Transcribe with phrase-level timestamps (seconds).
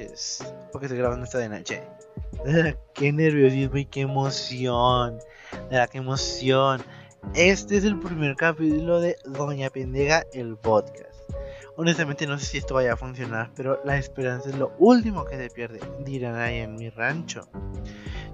[0.00, 1.82] noches, porque estoy grabando esta de noche.
[2.94, 5.18] qué nerviosismo y qué emoción.
[5.70, 6.82] Qué emoción.
[7.34, 11.10] Este es el primer capítulo de Doña Pendega, el podcast.
[11.76, 15.36] Honestamente no sé si esto vaya a funcionar, pero la esperanza es lo último que
[15.36, 17.48] se pierde, dirán ahí en mi rancho.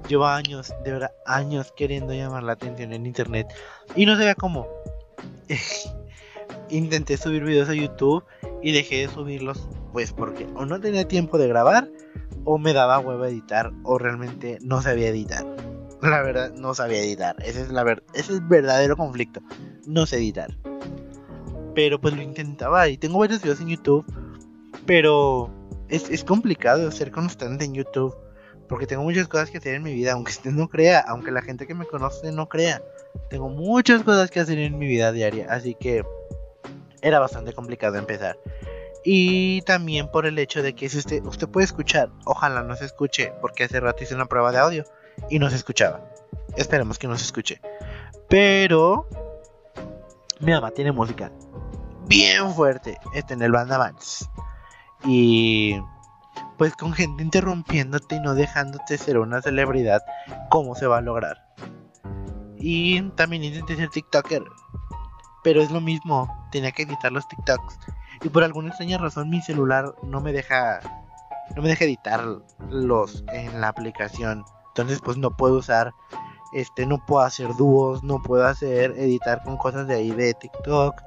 [0.08, 3.48] Llevo años, de verdad, años queriendo llamar la atención en internet
[3.94, 4.66] y no sabía cómo.
[6.70, 8.24] Intenté subir videos a YouTube
[8.62, 11.88] y dejé de subirlos pues porque o no tenía tiempo de grabar
[12.44, 15.46] o me daba huevo editar o realmente no sabía editar.
[16.02, 17.34] La verdad, no sabía editar.
[17.42, 19.40] Ese es, la ver ese es el verdadero conflicto.
[19.86, 20.54] No sé editar.
[21.74, 24.04] Pero pues lo intentaba y tengo varios videos en YouTube.
[24.84, 25.50] Pero
[25.88, 28.14] es, es complicado ser constante en YouTube.
[28.68, 30.12] Porque tengo muchas cosas que hacer en mi vida.
[30.12, 31.00] Aunque usted no crea.
[31.08, 32.82] Aunque la gente que me conoce no crea.
[33.30, 35.46] Tengo muchas cosas que hacer en mi vida diaria.
[35.48, 36.04] Así que
[37.00, 38.36] era bastante complicado empezar.
[39.08, 42.86] Y también por el hecho de que si usted, usted puede escuchar, ojalá no se
[42.86, 44.84] escuche, porque hace rato hice una prueba de audio
[45.30, 46.00] y no se escuchaba.
[46.56, 47.60] Esperemos que no se escuche.
[48.28, 49.08] Pero
[50.40, 51.30] mi mamá tiene música
[52.08, 53.94] bien fuerte este en el banda
[55.04, 55.80] Y
[56.58, 60.02] pues con gente interrumpiéndote y no dejándote ser una celebridad,
[60.50, 61.36] ¿cómo se va a lograr?
[62.58, 64.42] Y también intenté ser TikToker.
[65.44, 67.78] Pero es lo mismo, tenía que editar los TikToks.
[68.22, 70.80] Y por alguna extraña razón mi celular no me deja
[71.54, 74.44] no me deja editarlos en la aplicación.
[74.68, 75.92] Entonces pues no puedo usar
[76.52, 81.02] este no puedo hacer dúos, no puedo hacer editar con cosas de ahí de TikTok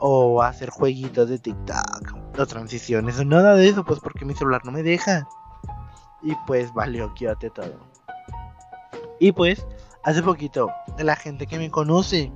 [0.00, 4.64] o hacer jueguitos de TikTok o transiciones o nada de eso pues porque mi celular
[4.64, 5.28] no me deja.
[6.22, 7.78] Y pues valió, quédate todo.
[9.20, 9.66] Y pues
[10.04, 12.32] hace poquito la gente que me conoce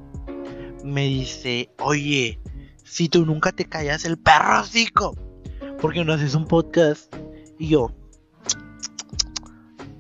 [0.85, 2.41] me dice, "Oye,
[2.85, 4.65] si tú nunca te callas el perro
[5.81, 7.15] porque no haces un podcast.
[7.59, 7.93] Y yo,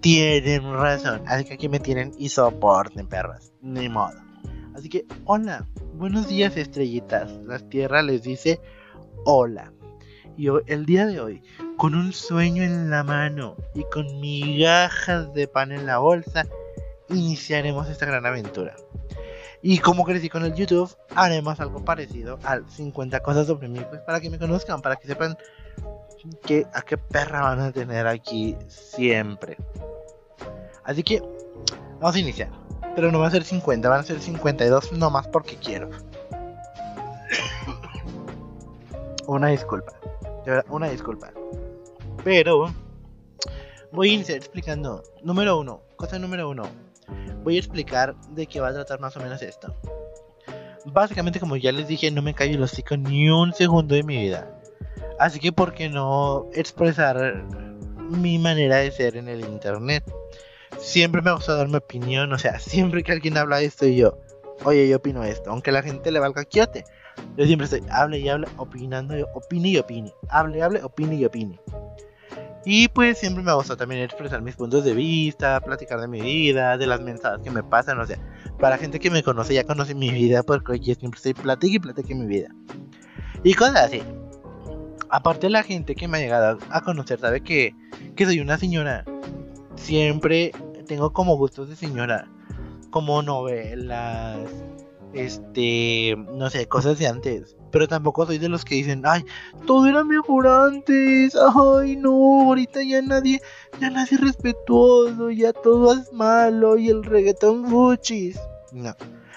[0.00, 1.22] tienen razón.
[1.26, 3.52] Así que aquí me tienen y soporten, perras.
[3.60, 4.14] Ni modo.
[4.74, 7.32] Así que, hola, buenos días, estrellitas.
[7.44, 8.60] La tierra les dice
[9.24, 9.72] hola.
[10.36, 11.42] Y yo, el día de hoy,
[11.76, 16.46] con un sueño en la mano y con migajas de pan en la bolsa,
[17.10, 18.74] iniciaremos esta gran aventura.
[19.62, 24.00] Y como crecí con el YouTube, haremos algo parecido al 50 cosas sobre mí, pues
[24.00, 25.38] para que me conozcan, para que sepan
[26.44, 29.56] que, a qué perra van a tener aquí siempre.
[30.82, 31.22] Así que
[32.00, 32.50] vamos a iniciar.
[32.96, 35.88] Pero no va a ser 50, van a ser 52 nomás porque quiero.
[39.28, 39.92] una disculpa.
[40.44, 41.30] De verdad, una disculpa.
[42.24, 42.74] Pero
[43.92, 45.04] voy a iniciar explicando.
[45.22, 46.64] Número uno, cosa número uno
[47.42, 49.74] voy a explicar de qué va a tratar más o menos esto.
[50.84, 54.16] Básicamente, como ya les dije, no me callo el hocico ni un segundo de mi
[54.16, 54.58] vida.
[55.18, 57.44] Así que, ¿por qué no expresar
[58.10, 60.04] mi manera de ser en el internet?
[60.78, 63.86] Siempre me ha gustado dar mi opinión, o sea, siempre que alguien habla de esto
[63.86, 64.18] y yo,
[64.64, 66.84] oye, yo opino esto, aunque la gente le valga quiote.
[67.36, 70.12] Yo siempre estoy, hable y hable, opinando, opine y opine.
[70.28, 71.60] Hable, hable, opine y opine.
[72.64, 76.78] Y pues siempre me gusta también expresar mis puntos de vista, platicar de mi vida,
[76.78, 78.18] de las mensajes que me pasan, o sea,
[78.60, 81.80] para gente que me conoce ya conoce mi vida porque yo siempre estoy platique y
[81.80, 82.48] platique mi vida.
[83.42, 84.02] Y cosas así.
[85.10, 87.74] Aparte la gente que me ha llegado a conocer sabe que,
[88.14, 89.04] que soy una señora.
[89.74, 90.52] Siempre
[90.86, 92.28] tengo como gustos de señora.
[92.90, 94.38] Como novelas,
[95.14, 97.56] este, no sé, cosas de antes.
[97.70, 99.24] Pero tampoco soy de los que dicen, ay,
[99.66, 103.40] todo era mejor antes, ay, no, ahorita ya nadie,
[103.80, 108.38] ya nadie es respetuoso, ya todo es malo y el reggaetón fuchis.
[108.72, 108.94] No,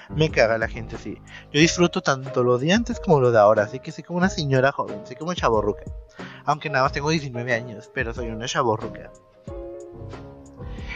[0.09, 1.17] me caga la gente así.
[1.51, 4.29] Yo disfruto tanto lo de antes como lo de ahora, así que soy como una
[4.29, 5.83] señora joven, soy como chaborruca.
[6.43, 9.11] Aunque nada más tengo 19 años, pero soy una chaborruca.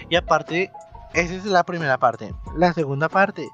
[0.09, 0.72] Y aparte,
[1.14, 2.34] esa es la primera parte.
[2.55, 3.47] La segunda parte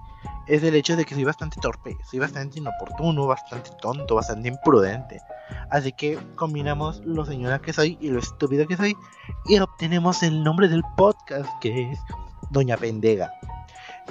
[0.47, 5.21] es el hecho de que soy bastante torpe, soy bastante inoportuno, bastante tonto, bastante imprudente.
[5.69, 8.95] Así que combinamos lo señora que soy y lo estúpido que soy
[9.45, 11.99] y obtenemos el nombre del podcast que es
[12.51, 13.31] Doña Pendega.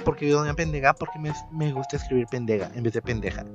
[0.03, 3.45] Porque Doña Pendega porque me, me gusta escribir pendega en vez de pendeja.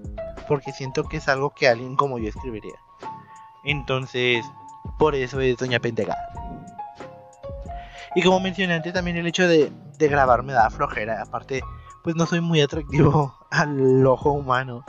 [0.48, 2.74] Porque siento que es algo que alguien como yo escribiría.
[3.64, 4.44] Entonces,
[4.98, 6.16] por eso es Doña Pendega.
[8.14, 11.22] Y como mencioné antes, también el hecho de, de grabar me da flojera.
[11.22, 11.62] Aparte,
[12.02, 14.85] pues no soy muy atractivo al ojo humano.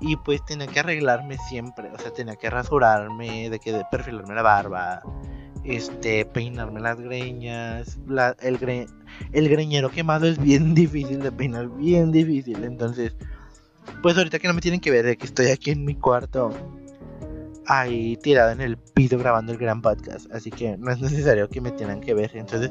[0.00, 4.42] Y pues tenía que arreglarme siempre, o sea, tenía que rasurarme, de que perfilarme la
[4.42, 5.02] barba,
[5.64, 7.98] este, peinarme las greñas,
[8.40, 8.86] el, gre,
[9.32, 12.62] el greñero quemado es bien difícil de peinar, bien difícil.
[12.62, 13.16] Entonces,
[14.02, 16.52] pues ahorita que no me tienen que ver de que estoy aquí en mi cuarto
[17.66, 20.30] ahí tirado en el piso grabando el gran podcast.
[20.32, 22.30] Así que no es necesario que me tengan que ver.
[22.34, 22.70] Entonces,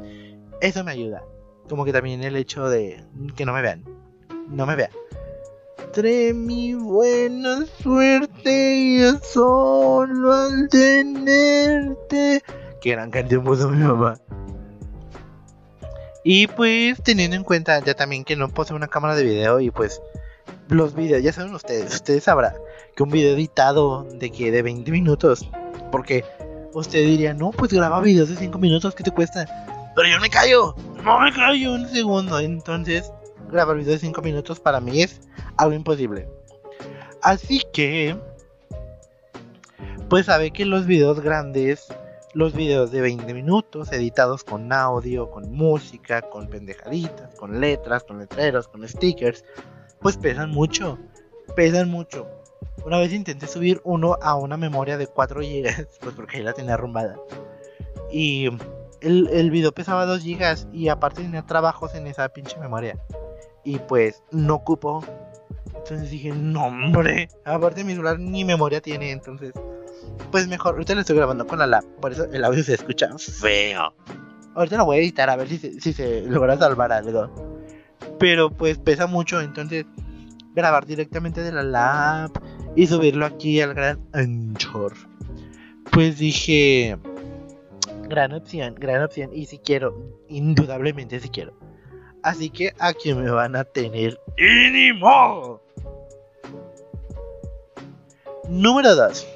[0.62, 1.22] eso me ayuda.
[1.70, 3.04] Como que también el hecho de
[3.36, 3.84] que no me vean.
[4.50, 4.92] No me vean.
[5.94, 12.44] Trae mi buena suerte y solo al tenerte.
[12.82, 14.20] Qué gran canción puso mi mamá.
[16.24, 19.72] Y pues teniendo en cuenta ya también que no posee una cámara de video y
[19.72, 20.02] pues
[20.68, 22.54] los videos, ya saben ustedes, ustedes sabrán
[22.96, 25.50] que un video editado de que de 20 minutos,
[25.92, 26.26] porque
[26.74, 29.46] usted diría, no, pues graba videos de 5 minutos, ¿qué te cuesta?
[29.96, 30.76] Pero yo me callo,
[31.08, 33.14] no me callo un segundo, entonces
[33.50, 35.22] grabar videos de 5 minutos para mí es
[35.56, 36.28] algo imposible.
[37.24, 38.14] Así que,
[40.10, 41.88] pues sabe que los videos grandes
[42.34, 48.20] los videos de 20 minutos editados con audio, con música, con pendejaditas, con letras, con
[48.20, 49.46] letreros, con stickers,
[50.02, 51.00] pues pesan mucho,
[51.56, 52.28] pesan mucho.
[52.86, 56.54] Una vez intenté subir uno a una memoria de 4 GB, pues porque ahí la
[56.54, 57.18] tenía arrumbada.
[58.12, 58.50] Y
[59.02, 62.98] el, el video pesaba 2 GB y aparte tenía trabajos en esa pinche memoria.
[63.64, 65.04] Y pues no ocupo.
[65.76, 69.54] Entonces dije, no hombre, aparte mi celular ni memoria tiene, entonces
[70.32, 73.10] pues mejor, ahorita lo estoy grabando con la lap, por eso el audio se escucha
[73.18, 73.94] feo.
[74.56, 77.30] Ahorita lo voy a editar a ver si se, si se logra salvar algo.
[78.20, 79.86] Pero pues pesa mucho, entonces
[80.56, 82.32] grabar directamente de la lap
[82.76, 84.94] y subirlo aquí al gran Anchor.
[85.92, 86.98] Pues dije,
[88.08, 89.32] gran opción, gran opción.
[89.34, 91.54] Y si quiero, indudablemente si quiero.
[92.24, 94.20] Así que aquí me van a tener.
[94.38, 94.92] ¡Y
[98.50, 99.28] Número 2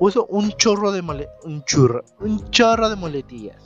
[0.00, 1.62] uso un chorro de mole un
[2.20, 3.62] un chorro de moletillas.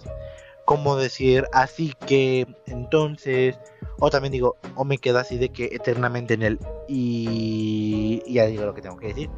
[0.67, 3.59] Como decir, así que, entonces,
[3.99, 6.59] o también digo, o me quedo así de que eternamente en el
[6.89, 9.31] y, y ya digo lo que tengo que decir.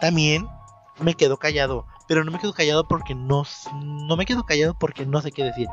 [0.00, 0.46] También
[1.00, 3.44] me quedo callado, pero no me quedo callado porque no,
[3.82, 5.68] no me quedo callado porque no sé qué decir.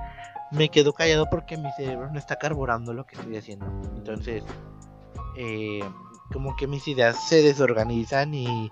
[0.51, 3.65] Me quedo callado porque mi cerebro no está carburando lo que estoy haciendo.
[3.95, 4.43] Entonces,
[5.37, 5.83] eh,
[6.31, 8.71] como que mis ideas se desorganizan y,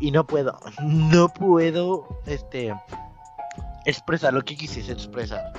[0.00, 2.74] y no puedo, no puedo, este,
[3.84, 5.52] expresar lo que quisiese expresar.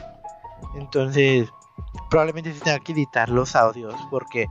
[0.76, 1.50] Entonces,
[2.10, 4.48] probablemente sí tenga que editar los audios porque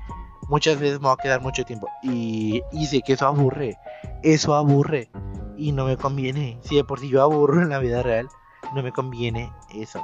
[0.49, 3.77] muchas veces me va a quedar mucho tiempo y, y sé que eso aburre,
[4.23, 5.11] eso aburre
[5.63, 6.59] y no me conviene.
[6.63, 8.29] Si de por sí yo aburro en la vida real,
[8.75, 10.03] no me conviene eso.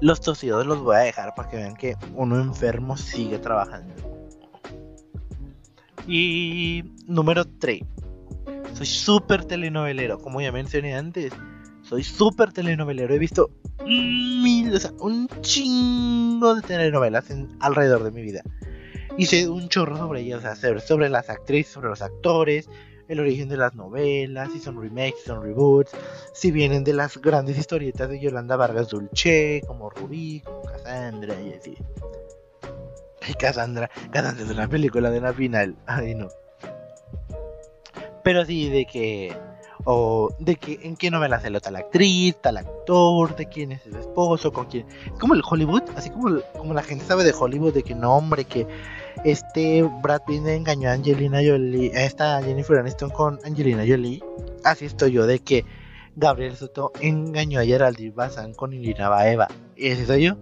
[0.00, 3.94] los tosidos los voy a dejar para que vean que uno enfermo sigue trabajando.
[6.06, 7.82] Y número 3.
[8.74, 11.32] Soy súper telenovelero, como ya mencioné antes.
[11.82, 13.14] Soy súper telenovelero.
[13.14, 13.50] He visto
[13.84, 18.42] mil, o sea, un chingo de telenovelas en, alrededor de mi vida.
[19.18, 22.68] Hice un chorro sobre ellas, o sea, sobre las actrices, sobre los actores,
[23.08, 25.92] el origen de las novelas, si son remakes, si son reboots,
[26.32, 31.52] si vienen de las grandes historietas de Yolanda Vargas Dulce, como Rubí, como Cassandra y
[31.52, 31.76] así.
[33.38, 35.76] Cassandra, Cassandra es una película de la final.
[35.86, 36.28] Ay, no.
[38.22, 39.36] Pero sí, de que.
[39.88, 43.86] O de que en qué novela se lo tal actriz, tal actor, de quién es
[43.86, 44.84] el esposo, con quién.
[45.20, 48.44] Como el Hollywood, así como, como la gente sabe de Hollywood, de que no, hombre,
[48.44, 48.66] que
[49.24, 54.22] este Brad Pitt engañó a Angelina Jolie, a esta Jennifer Aniston con Angelina Jolie.
[54.64, 55.64] Así estoy yo, de que
[56.16, 59.48] Gabriel Soto engañó a Geraldine Bazán con Irina Baeva.
[59.76, 60.36] ¿Ese soy yo?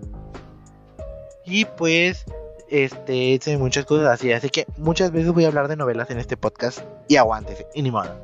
[1.45, 2.25] Y pues
[2.69, 4.33] este, hay muchas cosas así.
[4.33, 6.81] Así que muchas veces voy a hablar de novelas en este podcast.
[7.09, 8.15] Y aguántese, y ni modo.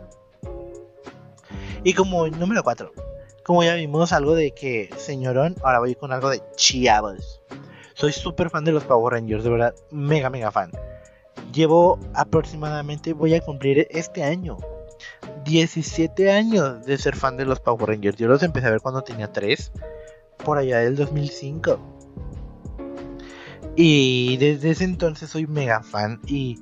[1.83, 2.93] Y como número 4,
[3.45, 7.40] como ya vimos algo de que señorón, ahora voy con algo de chiabos.
[8.01, 10.71] Soy súper fan de los Power Rangers, de verdad, mega, mega fan.
[11.53, 14.57] Llevo aproximadamente, voy a cumplir este año
[15.45, 18.17] 17 años de ser fan de los Power Rangers.
[18.17, 19.73] Yo los empecé a ver cuando tenía 3,
[20.43, 21.79] por allá del 2005.
[23.77, 26.59] Y desde ese entonces soy mega fan y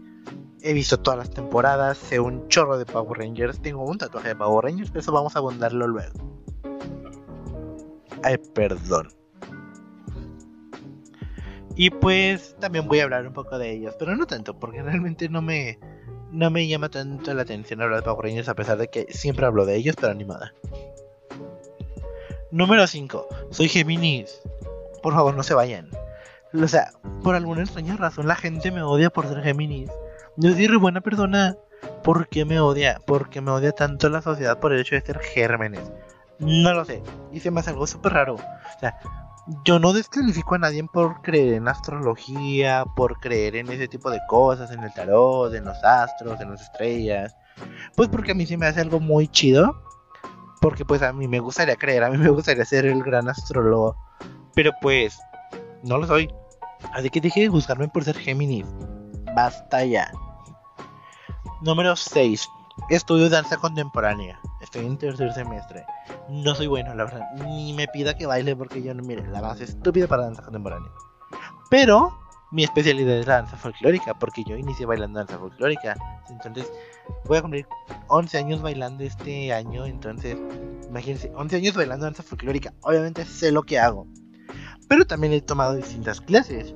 [0.62, 4.34] he visto todas las temporadas, sé un chorro de Power Rangers, tengo un tatuaje de
[4.34, 6.14] Power Rangers, pero eso vamos a abundarlo luego.
[8.24, 9.17] Ay, perdón.
[11.78, 15.28] Y pues también voy a hablar un poco de ellos, pero no tanto, porque realmente
[15.28, 15.78] no me,
[16.32, 19.64] no me llama tanto la atención hablar de Power a pesar de que siempre hablo
[19.64, 20.52] de ellos, pero animada.
[22.50, 23.28] Número 5.
[23.50, 24.40] Soy Géminis.
[25.04, 25.88] Por favor, no se vayan.
[26.52, 26.90] O sea,
[27.22, 29.88] por alguna extraña razón la gente me odia por ser Géminis.
[30.36, 31.56] Yo soy re buena persona.
[32.02, 33.00] ¿Por qué me odia?
[33.06, 35.92] Porque me odia tanto la sociedad por el hecho de ser Gérmenes.
[36.40, 37.04] No lo sé.
[37.32, 38.34] Y se me hace algo súper raro.
[38.34, 38.98] O sea,
[39.64, 44.20] yo no descalifico a nadie por creer en astrología, por creer en ese tipo de
[44.28, 47.34] cosas, en el tarot, en los astros, en las estrellas.
[47.96, 49.82] Pues porque a mí se me hace algo muy chido.
[50.60, 53.96] Porque pues a mí me gustaría creer, a mí me gustaría ser el gran astrólogo.
[54.54, 55.18] Pero pues
[55.84, 56.32] no lo soy.
[56.92, 58.66] Así que dije de juzgarme por ser Géminis.
[59.34, 60.10] Basta ya.
[61.62, 62.48] Número 6.
[62.88, 64.40] Estudio danza contemporánea.
[64.62, 65.84] Estoy en tercer semestre.
[66.30, 67.26] No soy bueno, la verdad.
[67.44, 70.90] Ni me pida que baile porque yo no, mire, la base estúpida para danza contemporánea.
[71.70, 72.18] Pero
[72.50, 75.96] mi especialidad es la danza folclórica, porque yo inicié bailando danza folclórica.
[76.30, 76.72] Entonces,
[77.26, 77.66] voy a cumplir
[78.06, 79.84] 11 años bailando este año.
[79.84, 80.38] Entonces,
[80.88, 82.72] imagínense, 11 años bailando danza folclórica.
[82.80, 84.06] Obviamente sé lo que hago.
[84.88, 86.74] Pero también he tomado distintas clases.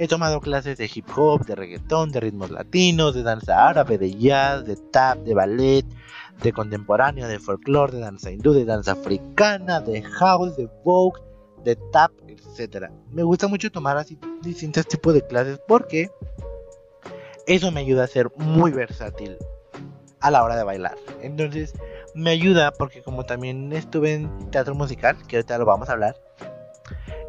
[0.00, 4.12] He tomado clases de hip hop, de reggaetón, de ritmos latinos, de danza árabe, de
[4.14, 5.84] jazz, de tap, de ballet,
[6.40, 11.20] de contemporáneo, de folclore, de danza hindú, de danza africana, de house, de vogue,
[11.64, 12.90] de tap, etc.
[13.10, 16.10] Me gusta mucho tomar así distintos tipos de clases porque
[17.48, 19.36] eso me ayuda a ser muy versátil
[20.20, 20.96] a la hora de bailar.
[21.22, 21.72] Entonces
[22.14, 26.14] me ayuda porque como también estuve en teatro musical, que ahorita lo vamos a hablar,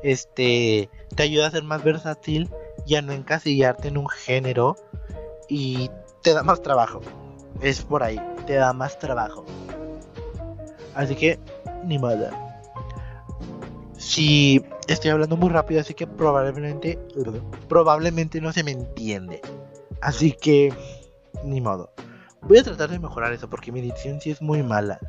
[0.03, 2.50] este te ayuda a ser más versátil
[2.86, 4.75] y a no encasillarte en un género
[5.48, 5.89] y
[6.22, 7.01] te da más trabajo.
[7.62, 9.46] Es por ahí, te da más trabajo.
[10.96, 11.39] Así que,
[11.86, 12.30] ni modo.
[13.98, 16.98] Si estoy hablando muy rápido, así que probablemente,
[17.68, 19.42] probablemente no se me entiende.
[20.01, 20.74] Así que,
[21.44, 21.92] ni modo.
[22.42, 25.00] Voy a tratar de mejorar eso porque mi dicción sí es muy mala.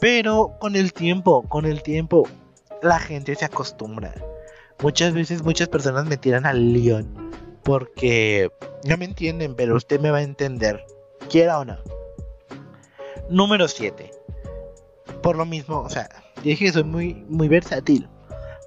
[0.00, 2.26] Pero con el tiempo, con el tiempo,
[2.82, 4.14] la gente se acostumbra.
[4.82, 7.24] Muchas veces muchas personas me tiran al león
[7.62, 8.50] porque
[8.84, 10.84] no me entienden, pero usted me va a entender,
[11.30, 11.78] quiera o no.
[13.30, 14.10] Número 7.
[15.22, 16.08] Por lo mismo, o sea,
[16.42, 18.08] dije que soy muy, muy versátil,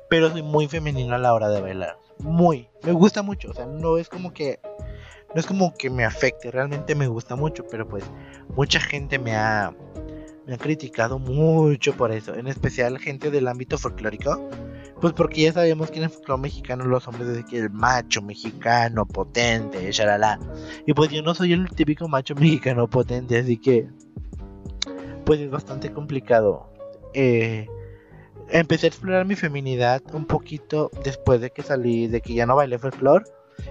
[0.10, 1.98] pero soy muy femenino a la hora de bailar.
[2.20, 4.60] Muy, me gusta mucho, o sea, no es como que
[5.36, 8.04] no es como que me afecte, realmente me gusta mucho, pero pues
[8.56, 9.76] mucha gente me ha
[10.48, 14.50] me ha criticado mucho por eso, en especial gente del ámbito folclórico
[15.02, 18.22] pues porque ya sabemos que en el folclore mexicano los hombres dicen que el macho
[18.22, 20.40] mexicano potente, shalala.
[20.86, 23.88] Y pues yo no soy el típico macho mexicano potente, así que
[25.26, 26.72] pues es bastante complicado.
[27.14, 27.68] Eh,
[28.50, 32.56] empecé a explorar mi feminidad un poquito después de que salí, de que ya no
[32.56, 33.26] bailé folclore.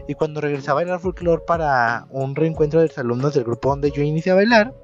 [0.09, 4.03] Y cuando regresé a bailar folclore para un reencuentro de alumnos del grupo donde yo
[4.03, 4.75] inicié a bailar,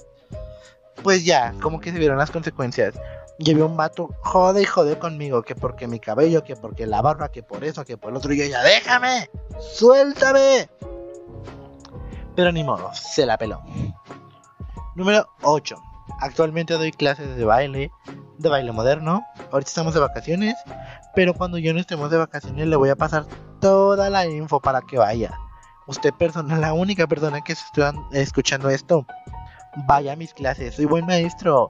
[1.02, 2.94] pues ya, como que se vieron las consecuencias.
[3.38, 7.30] Y un vato jode y jode conmigo, que porque mi cabello, que porque la barba,
[7.30, 8.32] que por eso, que por el otro.
[8.32, 10.68] Y yo ya, déjame, suéltame.
[12.36, 13.60] Pero ni modo, se la peló.
[14.94, 15.76] Número 8.
[16.20, 17.90] Actualmente doy clases de baile,
[18.38, 19.24] de baile moderno.
[19.50, 20.54] Ahorita estamos de vacaciones,
[21.14, 23.26] pero cuando yo no estemos de vacaciones le voy a pasar
[23.60, 25.32] toda la info para que vaya.
[25.86, 29.04] Usted persona, la única persona que está escuchando esto,
[29.88, 30.76] vaya a mis clases.
[30.76, 31.68] Soy buen maestro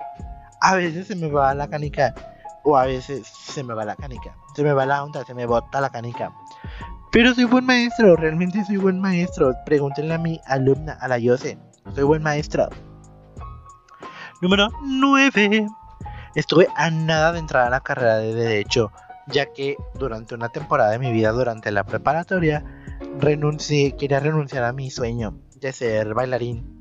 [0.63, 2.15] a veces se me va la canica
[2.63, 4.37] o a veces se me va la canica.
[4.55, 6.33] Se me va la onda, se me bota la canica.
[7.11, 9.53] Pero soy buen maestro, realmente soy buen maestro.
[9.67, 11.59] Pregúntenle a mi alumna, a la Yose.
[11.95, 12.69] Soy buen maestro.
[14.41, 15.67] Número 9.
[16.37, 18.93] Estuve a nada de entrar a la carrera de Derecho,
[19.27, 22.65] ya que durante una temporada de mi vida, durante la preparatoria,
[23.19, 26.72] renuncié, quería renunciar a mi sueño de ser bailarín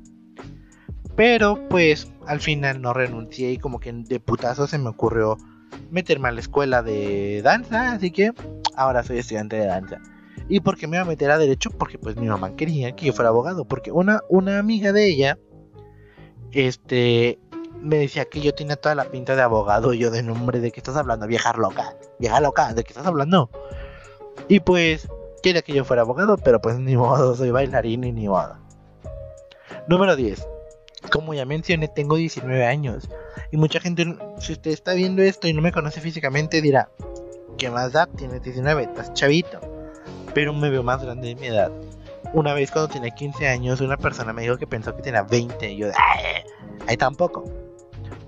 [1.16, 5.36] pero pues al final no renuncié y como que de putazo se me ocurrió
[5.90, 8.32] meterme a la escuela de danza, así que
[8.76, 10.00] ahora soy estudiante de danza.
[10.48, 11.70] ¿Y por qué me iba a meter a derecho?
[11.70, 15.38] Porque pues mi mamá quería que yo fuera abogado, porque una, una amiga de ella,
[16.50, 17.38] este,
[17.80, 20.80] me decía que yo tenía toda la pinta de abogado, yo de nombre, ¿de qué
[20.80, 21.26] estás hablando?
[21.26, 23.50] Vieja loca, vieja loca, ¿de qué estás hablando?
[24.48, 25.08] Y pues,
[25.42, 28.56] quería que yo fuera abogado, pero pues ni modo, soy bailarín y ni modo.
[29.88, 30.51] Número 10
[31.10, 33.08] como ya mencioné, tengo 19 años.
[33.50, 36.90] Y mucha gente, si usted está viendo esto y no me conoce físicamente, dirá,
[37.58, 38.06] ¿qué más da?
[38.06, 39.60] Tienes 19, estás chavito.
[40.34, 41.70] Pero me veo más grande de mi edad.
[42.32, 45.72] Una vez cuando tenía 15 años, una persona me dijo que pensó que tenía 20.
[45.72, 45.88] Y yo,
[46.86, 47.44] ahí tampoco.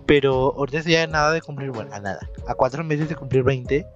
[0.07, 2.21] Pero ahorita ya nada de cumplir, bueno, a nada.
[2.47, 3.87] A cuatro meses de cumplir 20.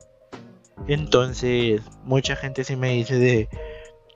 [0.87, 3.49] Entonces, mucha gente sí me dice de,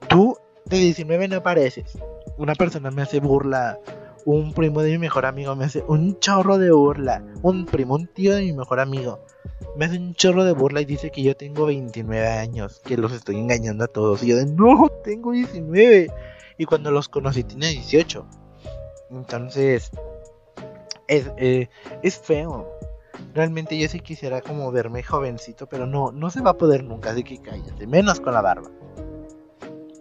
[0.07, 1.97] tú de 19 no pareces.
[2.37, 3.77] Una persona me hace burla
[4.25, 7.23] un primo de mi mejor amigo me hace un chorro de burla.
[7.41, 9.19] Un primo, un tío de mi mejor amigo.
[9.75, 13.11] Me hace un chorro de burla y dice que yo tengo 29 años, que los
[13.11, 14.23] estoy engañando a todos.
[14.23, 16.11] Y yo de, no, tengo 19.
[16.57, 18.25] Y cuando los conocí tenía 18.
[19.11, 19.91] Entonces,
[21.07, 21.69] es, eh,
[22.01, 22.67] es feo.
[23.33, 27.11] Realmente yo sí quisiera como verme jovencito, pero no, no se va a poder nunca,
[27.11, 28.69] así que cállate, menos con la barba.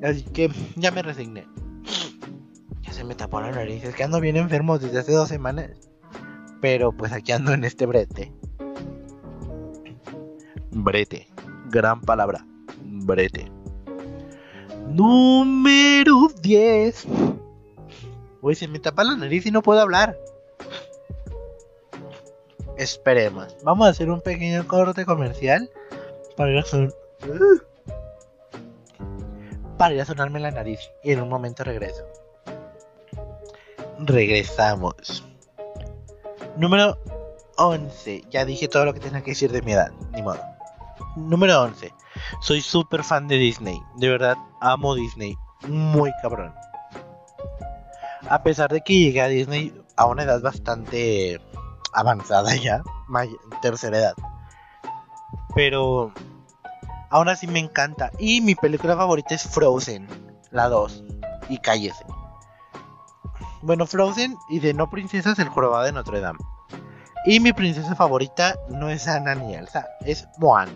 [0.03, 1.47] Así que ya me resigné.
[3.03, 5.73] Se me tapó la nariz, es que ando bien enfermo desde hace dos semanas.
[6.61, 8.33] Pero pues aquí ando en este brete.
[10.71, 11.27] Brete,
[11.69, 12.47] gran palabra,
[12.81, 13.51] brete.
[14.87, 17.07] Número 10.
[18.41, 20.17] Uy, se me tapa la nariz y no puedo hablar.
[22.79, 23.57] Esperemos.
[23.65, 25.69] Vamos a hacer un pequeño corte comercial
[26.37, 26.95] para ir a, son...
[29.77, 30.79] para ir a sonarme la nariz.
[31.03, 32.05] Y en un momento regreso.
[34.07, 35.25] Regresamos.
[36.57, 36.99] Número
[37.57, 38.25] 11.
[38.31, 39.93] Ya dije todo lo que tenía que decir de mi edad.
[40.13, 40.41] Ni modo.
[41.17, 41.93] Número 11.
[42.41, 43.81] Soy súper fan de Disney.
[43.97, 45.37] De verdad, amo Disney.
[45.69, 46.53] Muy cabrón.
[48.29, 51.41] A pesar de que llegué a Disney a una edad bastante
[51.93, 52.83] avanzada ya,
[53.61, 54.15] tercera edad.
[55.55, 56.13] Pero
[57.11, 58.11] aún así me encanta.
[58.19, 60.09] Y mi película favorita es Frozen,
[60.51, 61.05] la 2.
[61.49, 62.05] Y cállese.
[63.63, 66.39] Bueno, Frozen y de no princesas, el jorobado de Notre Dame.
[67.27, 70.69] Y mi princesa favorita no es Anna ni Elsa, es Moan.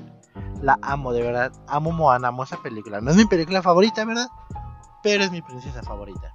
[0.63, 1.53] La amo, de verdad.
[1.67, 3.01] Amo Moan, amo esa película.
[3.01, 4.29] No es mi película favorita, ¿verdad?
[5.03, 6.33] Pero es mi princesa favorita.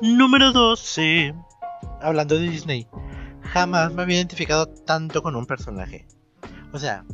[0.00, 1.34] Número 12.
[2.00, 2.88] Hablando de Disney
[3.54, 6.06] jamás me había identificado tanto con un personaje.
[6.72, 7.04] O sea,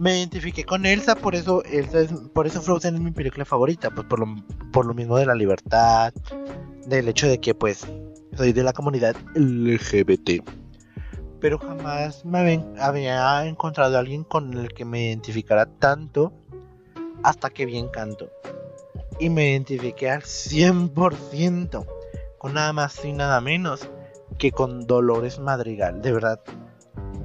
[0.00, 3.90] me identifiqué con Elsa, por eso Elsa es, por eso Frozen es mi película favorita,
[3.90, 4.34] pues por lo,
[4.72, 6.14] por lo mismo de la libertad,
[6.86, 7.86] del hecho de que pues
[8.34, 10.42] soy de la comunidad LGBT.
[11.38, 16.32] Pero jamás me había, encontrado a alguien con el que me identificara tanto
[17.22, 18.30] hasta que vi Encanto.
[19.18, 21.86] Y me identifiqué al 100%
[22.38, 23.86] con nada más y nada menos
[24.38, 26.40] que con Dolores Madrigal, de verdad.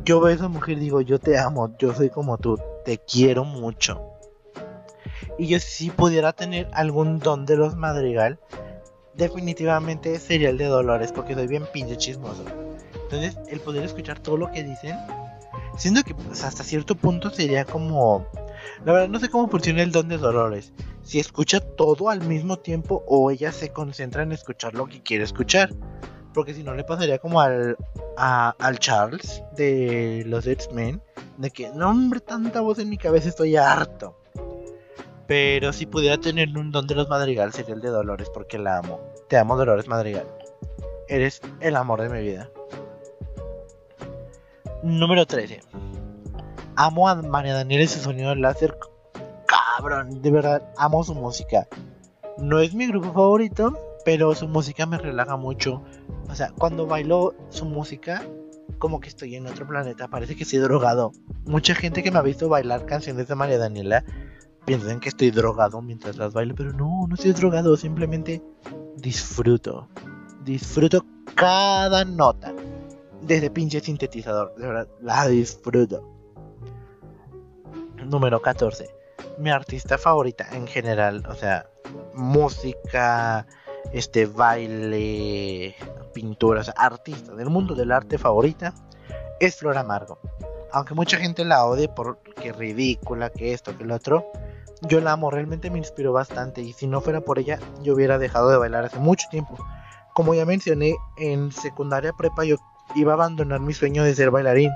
[0.05, 2.99] Yo veo a esa mujer y digo, yo te amo, yo soy como tú, te
[2.99, 4.03] quiero mucho.
[5.39, 8.39] Y yo si pudiera tener algún don de los Madrigal,
[9.15, 12.45] definitivamente sería el de Dolores, porque soy bien pinche chismoso.
[13.01, 14.95] Entonces, el poder escuchar todo lo que dicen,
[15.75, 18.27] siendo que pues, hasta cierto punto sería como...
[18.85, 20.71] La verdad no sé cómo funciona el don de Dolores.
[21.01, 25.23] Si escucha todo al mismo tiempo o ella se concentra en escuchar lo que quiere
[25.23, 25.71] escuchar.
[26.35, 27.77] Porque si no le pasaría como al,
[28.17, 31.01] al Charles de los X-Men.
[31.37, 34.17] De que, no hombre, tanta voz en mi cabeza, estoy harto.
[35.27, 38.77] Pero si pudiera tener un don de los Madrigal sería el de Dolores porque la
[38.77, 38.99] amo.
[39.27, 40.27] Te amo Dolores Madrigal.
[41.07, 42.49] Eres el amor de mi vida.
[44.83, 45.61] Número 13.
[46.75, 48.77] Amo a María Daniela y su sonido láser.
[49.47, 51.67] Cabrón, de verdad, amo su música.
[52.37, 55.83] No es mi grupo favorito, pero su música me relaja mucho.
[56.29, 58.23] O sea, cuando bailo su música,
[58.77, 61.11] como que estoy en otro planeta, parece que estoy drogado.
[61.45, 64.05] Mucha gente que me ha visto bailar canciones de María Daniela
[64.63, 68.43] piensan que estoy drogado mientras las bailo, pero no, no estoy drogado, simplemente
[68.95, 69.89] disfruto.
[70.43, 72.53] Disfruto cada nota.
[73.23, 76.07] Desde pinche sintetizador, de verdad, la disfruto.
[78.05, 78.87] Número 14.
[79.39, 81.67] Mi artista favorita en general, o sea,
[82.13, 83.47] música,
[83.93, 85.75] este baile,
[86.13, 88.73] pinturas, artista del mundo del arte favorita
[89.39, 90.19] es Flor Amargo.
[90.71, 94.25] Aunque mucha gente la odie porque ridícula, que esto, que lo otro,
[94.81, 98.17] yo la amo, realmente me inspiró bastante y si no fuera por ella yo hubiera
[98.17, 99.57] dejado de bailar hace mucho tiempo.
[100.13, 102.57] Como ya mencioné, en secundaria prepa yo
[102.95, 104.71] iba a abandonar mi sueño de ser bailarín.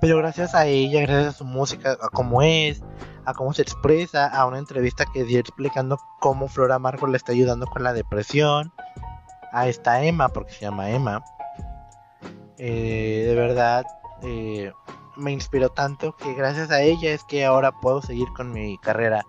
[0.00, 2.82] Pero gracias a ella, gracias a su música, a cómo es,
[3.30, 7.32] a cómo se expresa, a una entrevista que dio explicando cómo Flora Marco le está
[7.32, 8.72] ayudando con la depresión,
[9.52, 11.22] a esta Emma, porque se llama Emma.
[12.58, 13.84] Eh, de verdad,
[14.22, 14.72] eh,
[15.16, 19.24] me inspiró tanto que gracias a ella es que ahora puedo seguir con mi carrera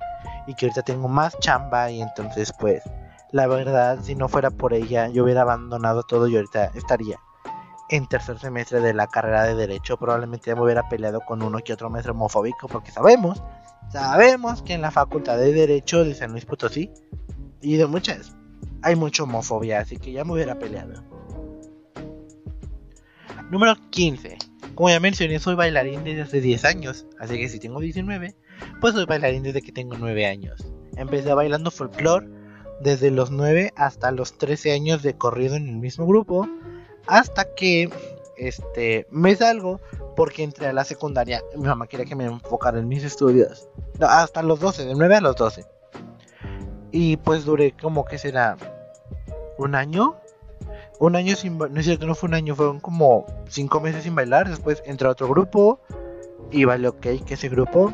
[0.47, 2.83] y que ahorita tengo más chamba y entonces pues
[3.31, 7.19] la verdad si no fuera por ella yo hubiera abandonado todo y ahorita estaría
[7.89, 11.59] en tercer semestre de la carrera de derecho probablemente ya me hubiera peleado con uno
[11.59, 13.43] que otro maestro homofóbico porque sabemos
[13.91, 16.89] Sabemos que en la Facultad de Derecho de San Luis Potosí
[17.61, 18.35] y de muchas
[18.83, 21.03] hay mucha homofobia, así que ya me hubiera peleado.
[23.51, 24.37] Número 15.
[24.75, 28.33] Como ya mencioné, soy bailarín desde hace 10 años, así que si tengo 19,
[28.79, 30.65] pues soy bailarín desde que tengo 9 años.
[30.95, 32.29] Empecé bailando folclore
[32.79, 36.47] desde los 9 hasta los 13 años de corrido en el mismo grupo,
[37.07, 37.89] hasta que
[38.47, 39.79] este me salgo
[40.15, 41.41] porque entré a la secundaria.
[41.55, 43.69] Mi mamá quería que me enfocara en mis estudios.
[43.99, 45.65] hasta los 12, de 9 a los 12.
[46.91, 48.57] Y pues duré como que será
[49.57, 50.17] un año
[51.01, 54.13] un año sin no es cierto, no fue un año, fueron como cinco meses sin
[54.13, 54.47] bailar.
[54.47, 55.79] Después entré a otro grupo
[56.51, 57.91] y vale ok que ese grupo.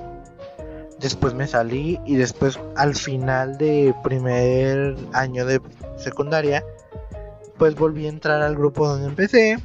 [1.00, 5.62] Después me salí y después al final de primer año de
[5.96, 6.66] secundaria,
[7.58, 9.58] pues volví a entrar al grupo donde empecé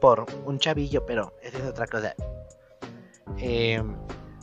[0.00, 2.14] por un chavillo, pero esa es otra cosa.
[3.38, 3.82] Eh,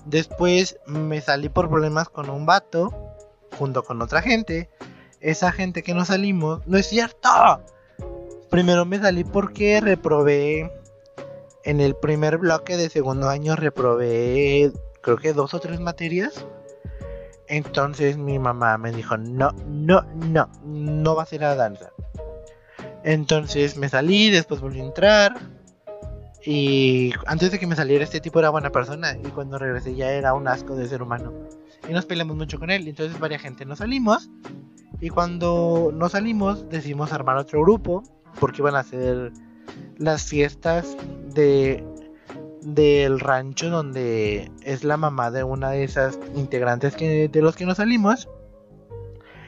[0.06, 2.94] después me salí por problemas con un vato
[3.58, 4.70] junto con otra gente.
[5.20, 7.62] Esa gente que nos salimos, no es cierto.
[8.50, 10.72] Primero me salí porque reprobé
[11.64, 16.46] en el primer bloque de segundo año reprobé creo que dos o tres materias.
[17.48, 21.92] Entonces mi mamá me dijo, no, no, no, no va a ser a danza.
[23.04, 25.40] Entonces me salí, después volví a entrar.
[26.46, 29.18] Y antes de que me saliera este tipo era buena persona.
[29.18, 31.34] Y cuando regresé ya era un asco de ser humano.
[31.88, 32.88] Y nos peleamos mucho con él.
[32.88, 34.30] Entonces varias gente nos salimos.
[35.00, 38.04] Y cuando nos salimos decidimos armar otro grupo.
[38.40, 39.32] Porque iban a ser
[39.98, 40.98] las fiestas
[41.34, 41.84] de
[42.66, 47.66] del rancho donde es la mamá de una de esas integrantes que, de los que
[47.66, 48.30] nos salimos.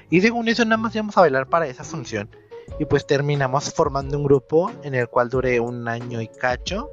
[0.10, 2.30] Y según eso nada más íbamos a bailar para esa función.
[2.80, 6.90] Y pues terminamos formando un grupo en el cual duré un año y cacho.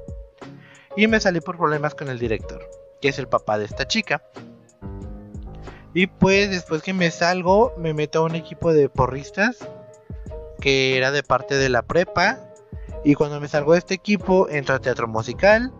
[0.95, 2.63] Y me salí por problemas con el director,
[3.01, 4.23] que es el papá de esta chica.
[5.93, 9.57] Y pues después que me salgo, me meto a un equipo de porristas,
[10.59, 12.39] que era de parte de la prepa.
[13.03, 15.71] Y cuando me salgo de este equipo, entro a teatro musical.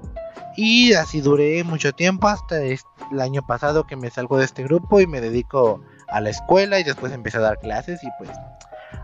[0.55, 2.77] Y así duré mucho tiempo hasta el
[3.19, 6.83] año pasado que me salgo de este grupo y me dedico a la escuela y
[6.83, 8.29] después empecé a dar clases y pues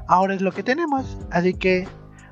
[0.07, 1.17] ahora es lo que tenemos.
[1.31, 1.87] Así que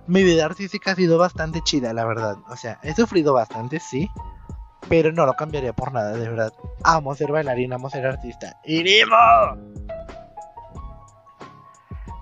[0.08, 2.38] mi vida artística ha sido bastante chida, la verdad.
[2.50, 4.10] O sea, he sufrido bastante, sí.
[4.89, 6.54] Pero no lo cambiaría por nada, de verdad.
[6.84, 8.58] Amo ser bailarina, amo ser artista.
[8.63, 9.17] ¡Irimo!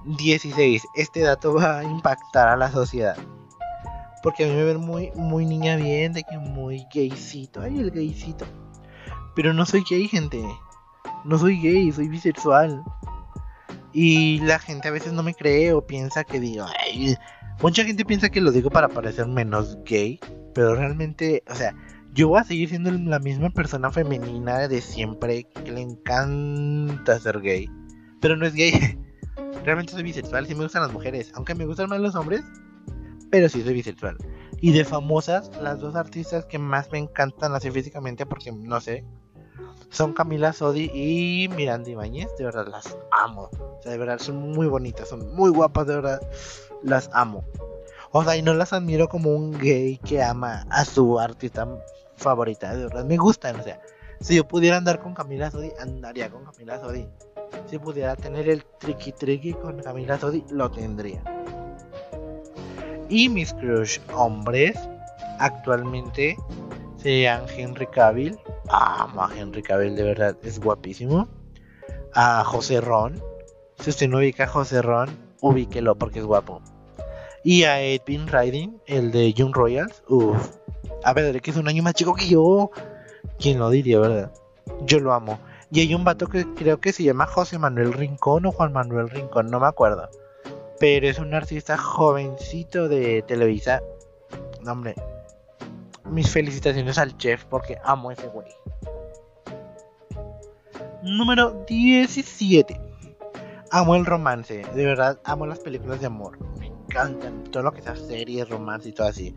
[0.06, 0.84] 16.
[0.96, 3.18] Este dato va a impactar a la sociedad.
[4.24, 7.62] Porque a mí me ven muy, muy niña bien, de que muy gaycito.
[7.62, 8.46] Ay, el gaycito.
[9.36, 10.44] Pero no soy gay, gente.
[11.24, 12.84] No soy gay, soy bisexual.
[13.98, 16.66] Y la gente a veces no me cree o piensa que digo,
[17.62, 20.20] mucha gente piensa que lo digo para parecer menos gay,
[20.54, 21.74] pero realmente, o sea,
[22.14, 27.40] yo voy a seguir siendo la misma persona femenina de siempre que le encanta ser
[27.40, 27.70] gay,
[28.20, 29.00] pero no es gay.
[29.64, 32.44] Realmente soy bisexual, sí me gustan las mujeres, aunque me gustan más los hombres,
[33.32, 34.18] pero sí soy bisexual.
[34.60, 39.06] Y de famosas, las dos artistas que más me encantan así físicamente, porque no sé,
[39.96, 42.36] son Camila Sodi y Miranda Ibáñez.
[42.38, 43.50] De verdad las amo.
[43.60, 46.22] O sea, de verdad son muy bonitas, son muy guapas, de verdad
[46.84, 47.44] las amo.
[48.12, 51.68] O sea, y no las admiro como un gay que ama a su artista
[52.18, 53.60] favorita, de verdad me gustan.
[53.60, 53.82] O sea,
[54.20, 57.08] si yo pudiera andar con Camila Sodi, andaría con Camila Sodi.
[57.68, 61.24] Si pudiera tener el tricky tricky con Camila Sodi, lo tendría.
[63.08, 64.78] Y mis crush hombres
[65.40, 66.36] actualmente
[66.98, 68.38] serían Henry Cavill
[68.70, 71.28] Amo a Henry Cavill, de verdad, es guapísimo.
[72.14, 73.22] A José Ron.
[73.80, 75.10] Si usted no ubica a José Ron,
[75.42, 76.62] ubíquelo porque es guapo.
[77.44, 80.04] Y a Edwin Riding, el de Young Royals.
[80.08, 80.56] Uff.
[81.04, 82.72] A ver, que es un año más chico que yo.
[83.38, 84.32] ¿Quién lo diría, verdad?
[84.86, 85.40] Yo lo amo.
[85.72, 89.10] Y hay un vato que creo que se llama José Manuel Rincón o Juan Manuel
[89.10, 90.10] Rincón, no me acuerdo.
[90.80, 93.82] Pero es un artista jovencito de Televisa.
[94.62, 94.96] No, hombre,
[96.06, 98.48] mis felicitaciones al chef porque amo ese güey.
[101.04, 102.82] Número 17.
[103.72, 106.38] Amo el romance, de verdad amo las películas de amor.
[106.60, 109.36] Me encantan todo lo que sea series, romance y todo así.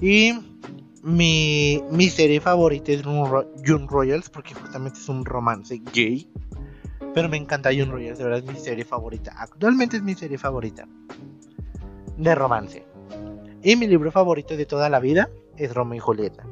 [0.00, 0.32] Y
[1.02, 6.30] mi, mi serie favorita es June Royals porque justamente es un romance gay.
[7.14, 9.34] Pero me encanta June Royals, de verdad es mi serie favorita.
[9.38, 10.86] Actualmente es mi serie favorita
[12.16, 12.86] de romance.
[13.62, 16.44] Y mi libro favorito de toda la vida es Romeo y Julieta.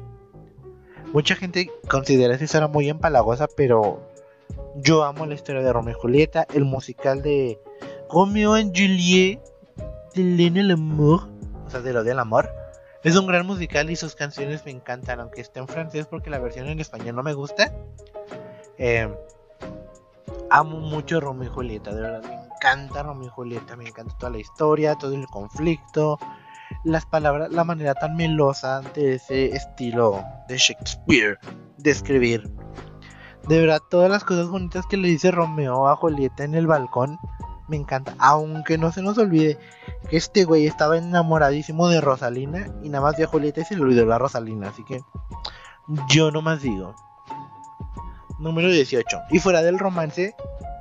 [1.13, 4.01] Mucha gente considera esa historia muy empalagosa, pero
[4.75, 7.59] yo amo la historia de Romeo y Julieta, el musical de
[8.11, 9.41] Romeo y Juliet
[10.13, 11.29] de L'amour,
[11.65, 12.49] o sea, de lo del amor.
[13.03, 16.39] Es un gran musical y sus canciones me encantan, aunque esté en francés porque la
[16.39, 17.73] versión en español no me gusta.
[18.77, 19.07] Eh,
[20.49, 24.31] amo mucho Romeo y Julieta, de verdad, me encanta Romeo y Julieta, me encanta toda
[24.31, 26.17] la historia, todo el conflicto,
[26.85, 31.37] las palabras, la manera tan melosa de ese estilo de Shakespeare
[31.77, 32.49] de escribir.
[33.47, 37.17] De verdad, todas las cosas bonitas que le dice Romeo a Julieta en el balcón,
[37.67, 38.15] me encanta.
[38.19, 39.57] Aunque no se nos olvide
[40.09, 43.75] que este güey estaba enamoradísimo de Rosalina y nada más vio a Julieta y se
[43.75, 44.69] le olvidó la Rosalina.
[44.69, 45.01] Así que
[46.09, 46.95] yo no más digo.
[48.37, 49.17] Número 18.
[49.31, 50.35] Y fuera del romance,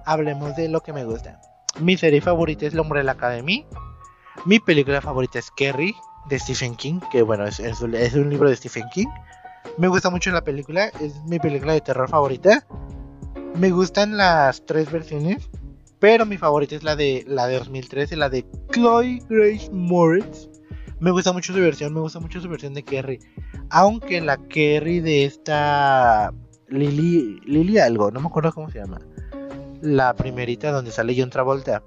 [0.05, 1.40] hablemos de lo que me gusta.
[1.81, 3.64] Mi serie favorita es El Hombre de la Academia
[4.44, 5.94] Mi película favorita es Kerry
[6.29, 9.09] de Stephen King, que bueno, es, es, es un libro de Stephen King.
[9.79, 12.66] Me gusta mucho la película, es mi película de terror favorita.
[13.55, 15.49] Me gustan las tres versiones,
[15.99, 20.49] pero mi favorita es la de la de 2013, la de Chloe Grace Moritz.
[21.01, 23.20] Me gusta mucho su versión, me gusta mucho su versión de Kerry.
[23.70, 26.33] Aunque la Kerry de esta
[26.68, 29.01] Lily Lily algo, no me acuerdo cómo se llama.
[29.81, 31.83] La primerita donde sale John Travolta.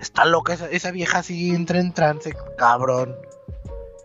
[0.00, 3.16] Está loca esa, vieja así entra en trance, cabrón.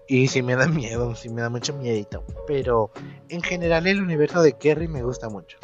[0.07, 2.23] Y sí me da miedo, sí me da mucho miedito.
[2.47, 2.91] Pero
[3.29, 5.57] en general el universo de Kerry me gusta mucho.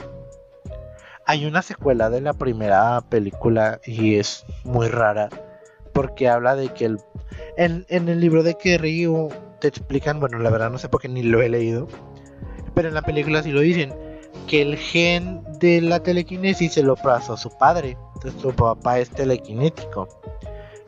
[1.26, 5.30] Hay una secuela de la primera película y es muy rara.
[5.94, 7.00] Porque habla de que el,
[7.58, 9.08] en, en el libro de Kerry
[9.60, 11.88] te explican, bueno, la verdad no sé por qué ni lo he leído.
[12.74, 14.07] Pero en la película sí lo dicen.
[14.46, 17.98] Que el gen de la telequinesis se lo pasó a su padre.
[18.16, 20.08] Entonces su papá es telequinético.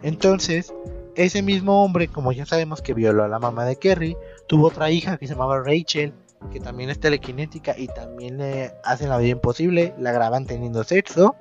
[0.02, 0.74] Entonces,
[1.16, 4.16] ese mismo hombre, como ya sabemos que violó a la mamá de Kerry,
[4.48, 6.14] tuvo otra hija que se llamaba Rachel,
[6.52, 11.36] que también es telequinética y también le hacen la vida imposible, la graban teniendo sexo.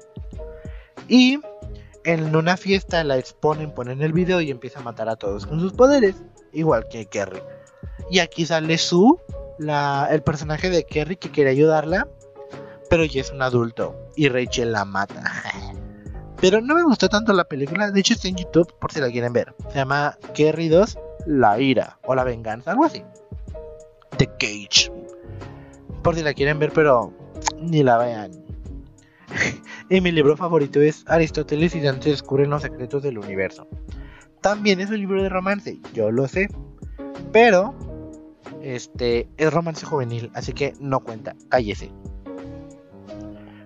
[1.07, 1.41] Y
[2.05, 5.61] en una fiesta la exponen, ponen el video y empieza a matar a todos con
[5.61, 6.17] sus poderes,
[6.53, 7.41] igual que Kerry.
[8.11, 9.17] Y aquí sale Sue,
[9.59, 12.09] la, el personaje de Kerry que quiere ayudarla,
[12.89, 15.23] pero ya es un adulto y Rachel la mata.
[16.41, 17.91] Pero no me gustó tanto la película.
[17.91, 19.55] De hecho, está en YouTube por si la quieren ver.
[19.71, 23.03] Se llama Kerry 2, La ira o la venganza, algo así.
[24.19, 24.93] The Cage.
[26.03, 27.13] Por si la quieren ver, pero
[27.61, 28.31] ni la vean.
[29.91, 33.67] y mi libro favorito es Aristóteles y Dante descubren los secretos del universo.
[34.41, 36.49] También es un libro de romance, yo lo sé.
[37.33, 37.75] Pero
[38.63, 41.91] este es romance juvenil, así que no cuenta, cállese.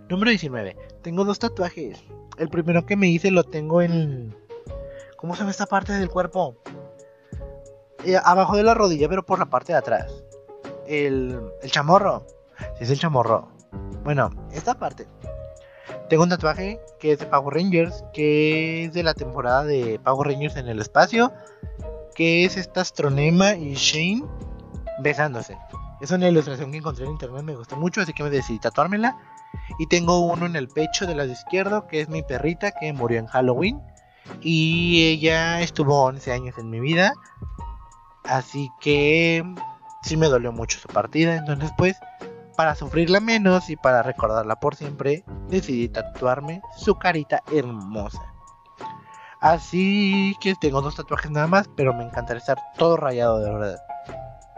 [0.09, 0.77] Número 19.
[1.03, 2.05] Tengo dos tatuajes.
[2.37, 4.37] El primero que me hice lo tengo en.
[5.17, 6.57] ¿Cómo se llama esta parte del cuerpo?
[8.05, 10.13] Eh, abajo de la rodilla, pero por la parte de atrás.
[10.87, 12.27] El, el chamorro.
[12.77, 13.49] Si es el chamorro.
[14.05, 15.07] Bueno, esta parte.
[16.11, 20.29] Tengo un tatuaje que es de Power Rangers, que es de la temporada de Power
[20.29, 21.33] Rangers en el espacio,
[22.15, 24.25] que es esta Astronema y Shane
[25.03, 25.59] besándose.
[26.01, 29.17] Es una ilustración que encontré en internet, me gustó mucho, así que me decidí tatuármela.
[29.79, 33.19] Y tengo uno en el pecho del lado izquierdo, que es mi perrita que murió
[33.19, 33.81] en Halloween.
[34.41, 37.13] Y ella estuvo 11 años en mi vida.
[38.25, 39.45] Así que
[40.03, 41.37] sí me dolió mucho su partida.
[41.37, 41.97] Entonces pues,
[42.57, 48.33] para sufrirla menos y para recordarla por siempre, decidí tatuarme su carita hermosa.
[49.41, 53.79] Así que tengo dos tatuajes nada más, pero me encantaría estar todo rayado de verdad.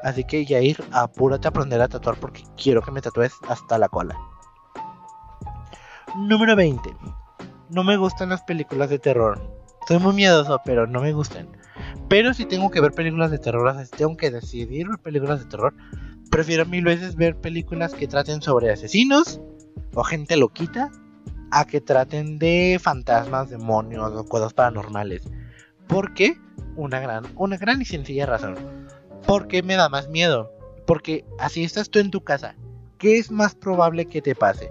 [0.04, 3.88] Así que Yair, apúrate a aprender a tatuar porque quiero que me tatúes hasta la
[3.88, 4.14] cola.
[6.14, 6.94] Número 20.
[7.70, 9.40] No me gustan las películas de terror.
[9.88, 11.48] Soy muy miedoso, pero no me gustan.
[12.08, 15.46] Pero si tengo que ver películas de terror, si tengo que decidir ver películas de
[15.46, 15.74] terror,
[16.30, 19.40] prefiero mil veces ver películas que traten sobre asesinos
[19.94, 20.90] o gente loquita
[21.50, 25.22] a que traten de fantasmas, demonios o cosas paranormales.
[25.88, 26.38] ¿Por qué?
[26.76, 28.83] Una gran, una gran y sencilla razón.
[29.26, 30.52] Porque me da más miedo.
[30.86, 32.56] Porque así estás tú en tu casa.
[32.98, 34.70] ¿Qué es más probable que te pase?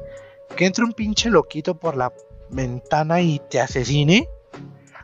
[0.56, 2.14] que entre un pinche loquito por la
[2.50, 4.28] ventana y te asesine,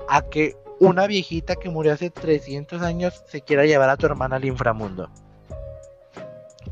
[0.08, 4.38] a que una viejita que murió hace 300 años se quiera llevar a tu hermana
[4.38, 5.10] al inframundo.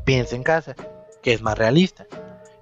[0.04, 0.74] Piensa en casa,
[1.22, 2.06] que es más realista.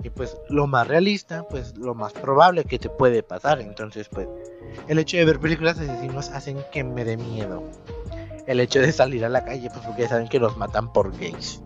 [0.02, 3.60] Y pues lo más realista, pues lo más probable que te puede pasar.
[3.60, 4.28] Entonces, pues
[4.88, 7.62] el hecho de ver películas de asesinos hacen que me dé miedo.
[8.46, 11.60] El hecho de salir a la calle, pues porque saben que los matan por gays.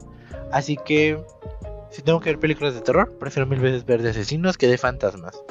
[0.50, 1.22] Así que
[1.90, 4.78] si tengo que ver películas de terror, prefiero mil veces ver de asesinos que de
[4.78, 5.42] fantasmas.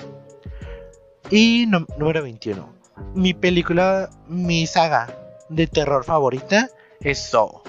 [1.30, 2.74] Y número 21.
[3.14, 5.08] Mi película, mi saga
[5.50, 6.70] de terror favorita
[7.02, 7.62] es Saw.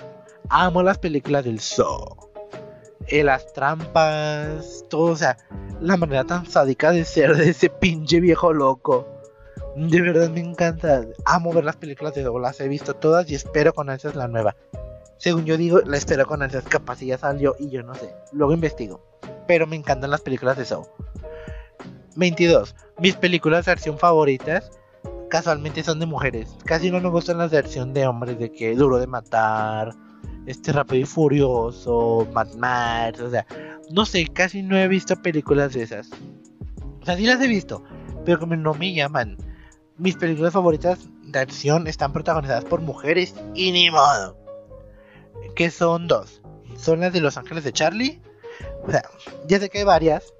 [0.49, 2.31] Amo las películas del Saw.
[3.07, 5.37] Eh, las trampas, todo, o sea,
[5.81, 9.07] la manera tan sádica de ser de ese pinche viejo loco.
[9.77, 11.05] De verdad me encanta.
[11.25, 14.29] Amo ver las películas de Saw, las he visto todas y espero con ansias la
[14.29, 14.57] nueva.
[15.19, 18.15] Según yo digo, la espero con ansias, capaz ya salió y yo no sé.
[18.33, 19.05] Luego investigo.
[19.47, 20.87] Pero me encantan las películas de Saw.
[22.17, 22.75] 22.
[22.99, 24.71] Mis películas de acción favoritas
[25.31, 26.55] casualmente son de mujeres.
[26.65, 29.95] Casi no me gustan las de acción de hombres, de que duro de matar,
[30.47, 33.47] este rápido y furioso, Mad Max, o sea,
[33.91, 36.11] no sé, casi no he visto películas de esas.
[37.01, 37.83] O sea, sí las he visto,
[38.25, 39.37] pero como no me llaman.
[39.97, 44.41] Mis películas favoritas de acción están protagonizadas por mujeres y ni modo
[45.55, 46.41] que son dos.
[46.77, 48.21] Son las de Los Ángeles de Charlie.
[48.87, 49.03] O sea,
[49.47, 50.33] ya sé que hay varias.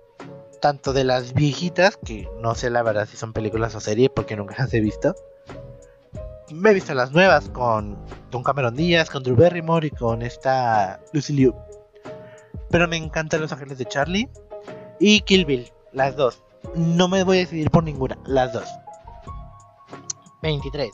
[0.61, 4.37] Tanto de las viejitas, que no sé la verdad si son películas o series porque
[4.37, 5.15] nunca las he visto.
[6.53, 7.99] me he visto las nuevas con
[8.31, 11.55] Don Cameron Díaz, con Drew Barrymore y con esta Lucy Liu.
[12.69, 14.29] Pero me encantan Los Ángeles de Charlie
[14.99, 16.43] y Kill Bill, las dos.
[16.75, 18.69] No me voy a decidir por ninguna, las dos.
[20.43, 20.91] 23.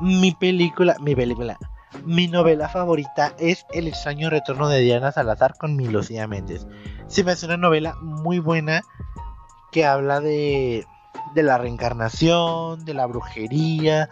[0.00, 1.56] Mi película, mi película,
[2.04, 6.66] mi novela favorita es El extraño retorno de Diana Salazar con mi Lucía Méndez.
[7.06, 8.82] Se me hace una novela muy buena
[9.70, 10.86] que habla de,
[11.34, 14.10] de la reencarnación, de la brujería,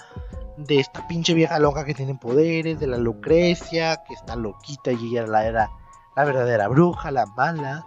[0.57, 5.11] de esta pinche vieja loca que tiene poderes, de la Lucrecia, que está loquita y
[5.11, 5.71] ella la era
[6.17, 7.85] la verdadera bruja, la mala.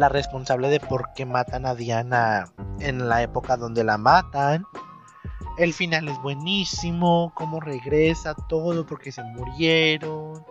[0.00, 4.64] La responsable de por qué matan a Diana en la época donde la matan.
[5.58, 10.42] El final es buenísimo, cómo regresa todo porque se murieron.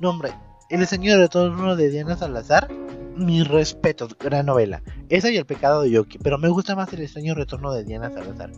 [0.00, 0.32] No, hombre,
[0.70, 2.72] El Señor de uno de Diana Salazar,
[3.14, 4.82] mis respetos, gran novela.
[5.10, 8.10] Esa y El pecado de Yoki, pero me gusta más El extraño retorno de Diana
[8.10, 8.50] Salazar.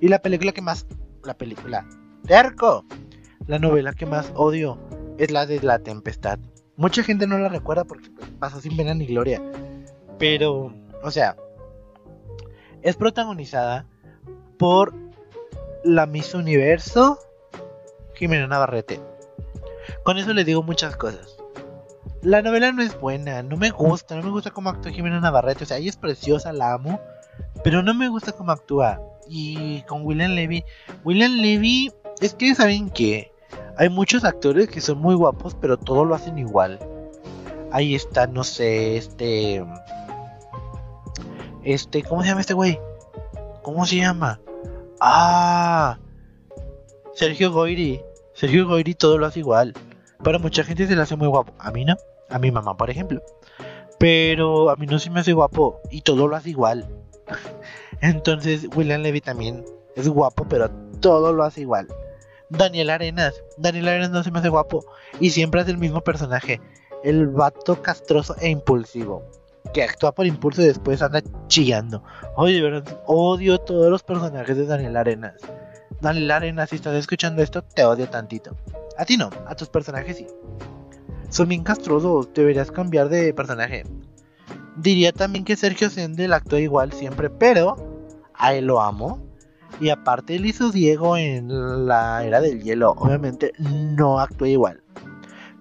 [0.00, 0.86] Y la película que más.
[1.24, 1.84] La película.
[2.24, 2.84] ¡Terco!
[3.48, 4.78] La novela que más odio
[5.18, 6.38] es la de La Tempestad.
[6.76, 9.42] Mucha gente no la recuerda porque pues, pasa sin pena ni gloria.
[10.18, 11.36] Pero, o sea,
[12.82, 13.86] es protagonizada
[14.58, 14.94] por
[15.84, 17.18] la Miss Universo
[18.14, 19.00] Jimena Navarrete.
[20.02, 21.36] Con eso le digo muchas cosas.
[22.22, 25.64] La novela no es buena, no me gusta, no me gusta cómo actúa Jimena Navarrete.
[25.64, 27.00] O sea, ella es preciosa, la amo,
[27.62, 29.00] pero no me gusta cómo actúa.
[29.28, 30.64] Y con William Levy,
[31.04, 33.32] William Levy, es que saben que
[33.76, 36.78] hay muchos actores que son muy guapos, pero todos lo hacen igual.
[37.70, 39.64] Ahí está, no sé, este.
[41.62, 42.80] Este, ¿cómo se llama este güey?
[43.62, 44.40] ¿Cómo se llama?
[45.00, 45.98] Ah,
[47.14, 48.00] Sergio Goyri.
[48.34, 49.74] Sergio Goyri todo lo hace igual.
[50.22, 51.52] Para mucha gente se le hace muy guapo.
[51.58, 51.96] A mí no.
[52.30, 53.20] A mi mamá, por ejemplo.
[53.98, 55.80] Pero a mí no se me hace guapo.
[55.90, 56.86] Y todo lo hace igual.
[58.00, 59.64] Entonces, William Levy también
[59.96, 61.88] es guapo, pero todo lo hace igual.
[62.50, 63.34] Daniel Arenas.
[63.56, 64.84] Daniel Arenas no se me hace guapo.
[65.20, 66.60] Y siempre es el mismo personaje.
[67.02, 69.22] El vato castroso e impulsivo.
[69.72, 72.02] Que actúa por impulso y después anda chillando.
[72.36, 75.34] Oye, verdad, odio todos los personajes de Daniel Arenas.
[76.00, 78.56] Daniel Arenas, si estás escuchando esto, te odio tantito.
[78.96, 80.26] A ti no, a tus personajes sí.
[81.30, 83.84] Son bien castrosos, deberías cambiar de personaje.
[84.76, 87.76] Diría también que Sergio Sendel actúa igual siempre, pero
[88.34, 89.26] a él lo amo.
[89.80, 92.92] Y aparte él hizo Diego en la era del hielo.
[92.92, 94.82] Obviamente no actúa igual.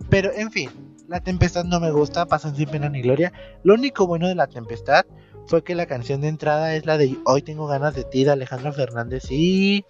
[0.09, 0.69] Pero en fin,
[1.07, 3.33] la tempestad no me gusta, pasan sin pena ni gloria.
[3.63, 5.05] Lo único bueno de la tempestad
[5.47, 8.31] fue que la canción de entrada es la de Hoy tengo ganas de ti de
[8.31, 9.85] Alejandro Fernández y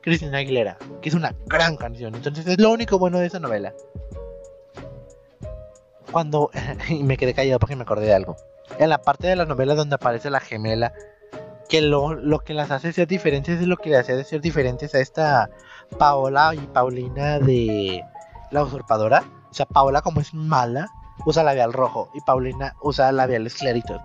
[0.00, 2.14] Cristina Aguilera, que es una gran canción.
[2.14, 3.72] Entonces es lo único bueno de esa novela.
[6.10, 6.50] Cuando
[6.88, 8.36] y me quedé callado porque me acordé de algo.
[8.78, 10.92] En la parte de la novela donde aparece la gemela
[11.68, 15.00] que lo, que las hace ser diferentes es lo que le hace ser diferentes a
[15.00, 15.50] esta
[15.98, 18.02] Paola y Paulina de
[18.50, 19.24] la usurpadora.
[19.50, 20.88] O sea, Paola como es mala,
[21.26, 24.00] usa labial rojo y Paulina usa labiales claritos.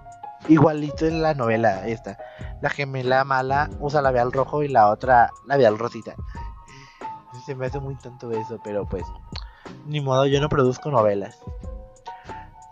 [0.47, 2.17] Igualito en la novela esta.
[2.61, 6.15] La gemela mala usa labial rojo y la otra labial rosita.
[7.45, 9.03] Se me hace muy tonto eso, pero pues
[9.85, 11.39] ni modo, yo no produzco novelas.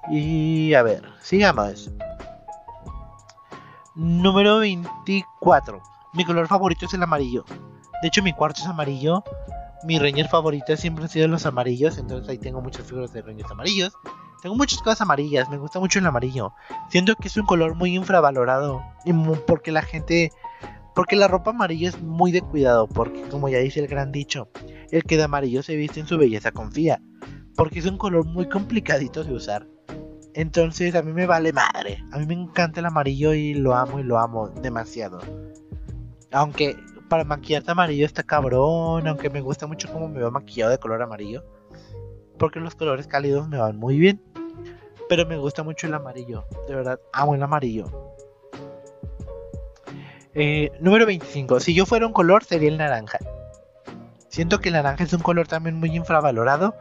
[0.09, 1.91] Y a ver, sigamos.
[3.95, 5.81] Número 24.
[6.13, 7.45] Mi color favorito es el amarillo.
[8.01, 9.23] De hecho, mi cuarto es amarillo.
[9.85, 11.97] Mi Ranger favorito siempre han sido los amarillos.
[11.97, 13.93] Entonces ahí tengo muchas figuras de Rangers amarillos.
[14.41, 15.49] Tengo muchas cosas amarillas.
[15.49, 16.51] Me gusta mucho el amarillo.
[16.89, 18.83] Siento que es un color muy infravalorado.
[19.47, 20.29] Porque la gente.
[20.93, 22.87] Porque la ropa amarilla es muy de cuidado.
[22.87, 24.49] Porque, como ya dice el gran dicho,
[24.91, 27.01] el que de amarillo se viste en su belleza confía.
[27.55, 29.67] Porque es un color muy complicadito de usar.
[30.35, 32.03] Entonces a mí me vale madre.
[32.11, 35.21] A mí me encanta el amarillo y lo amo y lo amo demasiado.
[36.33, 36.75] Aunque
[37.07, 39.07] para maquillarte amarillo está cabrón.
[39.07, 41.45] Aunque me gusta mucho cómo me veo maquillado de color amarillo.
[42.37, 44.21] Porque los colores cálidos me van muy bien.
[45.07, 46.45] Pero me gusta mucho el amarillo.
[46.67, 47.85] De verdad, amo el amarillo.
[50.33, 51.61] Eh, número 25.
[51.61, 53.19] Si yo fuera un color, sería el naranja.
[54.27, 56.75] Siento que el naranja es un color también muy infravalorado.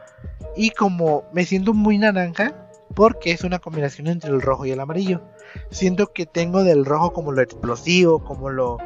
[0.57, 2.64] Y como me siento muy naranja,
[2.95, 5.21] porque es una combinación entre el rojo y el amarillo.
[5.69, 8.77] Siento que tengo del rojo como lo explosivo, como lo...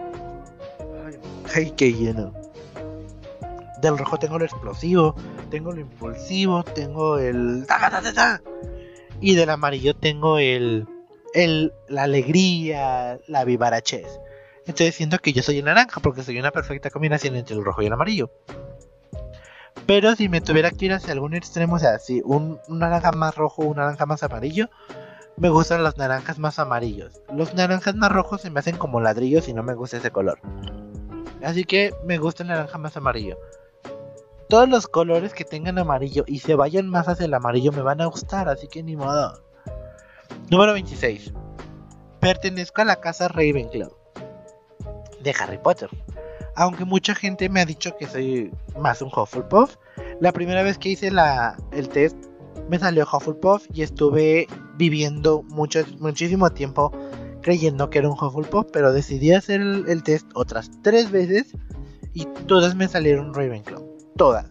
[1.53, 2.33] Ay, qué lleno.
[3.81, 5.15] Del rojo tengo lo explosivo,
[5.49, 7.65] tengo lo impulsivo, tengo el...
[9.21, 10.87] Y del amarillo tengo el...
[11.33, 14.19] el la alegría, la vivarachez.
[14.65, 17.81] Entonces siento que yo soy el naranja porque soy una perfecta combinación entre el rojo
[17.81, 18.31] y el amarillo.
[19.89, 23.33] Pero si me tuviera que ir hacia algún extremo, o sea, si un, naranja más
[23.33, 24.69] rojo, un naranja más amarillo,
[25.35, 27.23] me gustan los naranjas más amarillos.
[27.35, 30.39] Los naranjas más rojos se me hacen como ladrillos y no me gusta ese color.
[31.41, 33.39] Así que me gusta el naranja más amarillo.
[34.47, 38.01] Todos los colores que tengan amarillo y se vayan más hacia el amarillo me van
[38.01, 39.41] a gustar, así que ni modo.
[40.51, 41.33] Número 26.
[42.19, 43.89] Pertenezco a la casa Ravenclaw
[45.23, 45.89] de Harry Potter.
[46.59, 49.77] Aunque mucha gente me ha dicho que soy más un Hufflepuff,
[50.19, 51.09] la primera vez que hice
[51.71, 52.17] el test
[52.67, 54.45] me salió Hufflepuff y estuve
[54.75, 56.91] viviendo mucho, muchísimo tiempo
[57.41, 61.53] creyendo que era un Hufflepuff, pero decidí hacer el, test otras tres veces
[62.13, 63.81] y todas me salieron Ravenclaw.
[64.17, 64.47] Todas.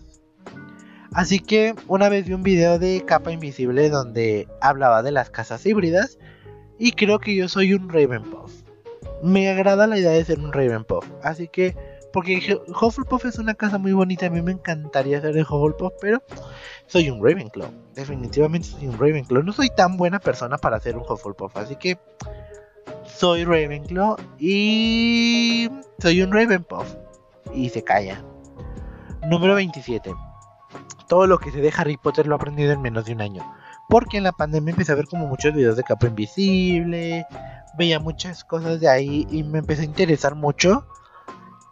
[1.13, 5.67] Así que una vez vi un video de Capa Invisible donde hablaba de las casas
[5.67, 6.19] híbridas
[6.79, 8.63] y creo que yo soy un Ravenpuff.
[9.23, 13.79] Me agrada la idea de ser un Ravenpuff, así que porque Hufflepuff es una casa
[13.79, 16.23] muy bonita, a mí me encantaría ser de Hufflepuff, pero
[16.87, 17.71] soy un Ravenclaw.
[17.95, 19.43] Definitivamente soy un Ravenclaw.
[19.43, 21.99] No soy tan buena persona para ser un Hufflepuff, así que
[23.05, 26.95] soy Ravenclaw y soy un Ravenpuff.
[27.55, 28.23] Y se calla.
[29.27, 30.15] Número 27.
[31.09, 33.43] Todo lo que sé de Harry Potter lo he aprendido en menos de un año.
[33.89, 37.27] Porque en la pandemia empecé a ver como muchos videos de capa invisible.
[37.79, 40.87] Veía muchas cosas de ahí y me empecé a interesar mucho.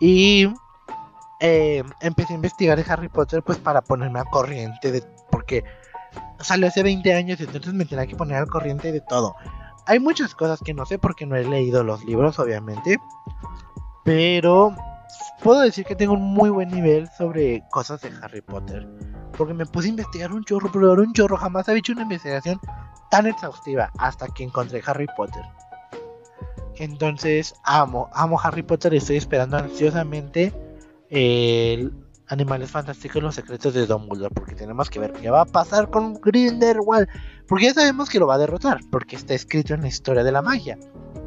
[0.00, 0.48] Y
[1.40, 5.02] eh, empecé a investigar de Harry Potter pues para ponerme al corriente de...
[5.30, 5.64] Porque
[6.40, 9.34] salió hace 20 años y entonces me tenía que poner al corriente de todo.
[9.86, 12.98] Hay muchas cosas que no sé porque no he leído los libros, obviamente.
[14.04, 14.74] Pero
[15.42, 18.88] puedo decir que tengo un muy buen nivel sobre cosas de Harry Potter.
[19.36, 21.36] Porque me puse a investigar un chorro, pero un chorro.
[21.36, 22.60] Jamás había hecho una investigación
[23.10, 25.42] tan exhaustiva hasta que encontré Harry Potter.
[26.76, 30.52] Entonces, amo, amo Harry Potter y estoy esperando ansiosamente
[31.08, 31.92] el
[32.28, 34.34] Animales Fantásticos y los secretos de Dumbledore.
[34.34, 37.08] Porque tenemos que ver qué va a pasar con Grindelwald.
[37.46, 40.32] Porque ya sabemos que lo va a derrotar, porque está escrito en la historia de
[40.32, 40.76] la magia,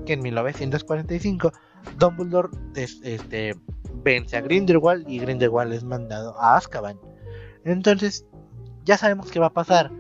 [0.06, 1.52] que en 1945
[1.97, 3.56] Dumbledore este,
[4.04, 7.00] vence a Grindelwald y Grindelwald es mandado a Azkaban.
[7.64, 8.26] Entonces,
[8.84, 9.91] ya sabemos qué va a pasar,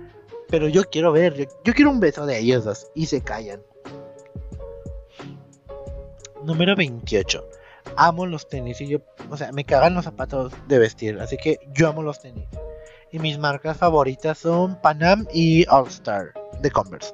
[0.49, 3.61] pero yo quiero ver, yo, quiero un beso de ellos dos y se callan.
[6.43, 7.43] Número 28.
[7.97, 11.59] Amo los tenis y yo, o sea, me cagan los zapatos de vestir, así que
[11.73, 12.47] yo amo los tenis.
[13.11, 17.13] Y mis marcas favoritas son Panam y All Star de Converse.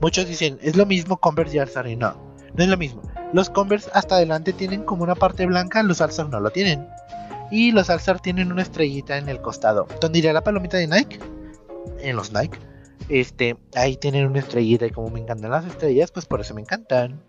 [0.00, 2.14] Muchos dicen, es lo mismo Converse y All Star y no,
[2.54, 3.02] no es lo mismo.
[3.32, 6.86] Los Converse hasta adelante tienen como una parte blanca, los All Star no lo tienen.
[7.50, 9.86] Y los All Star tienen una estrellita en el costado.
[10.00, 11.18] ¿Dónde iría la palomita de Nike?
[11.98, 12.58] En los Nike.
[13.08, 16.62] Este, ahí tienen una estrellita y como me encantan las estrellas, pues por eso me
[16.62, 17.20] encantan.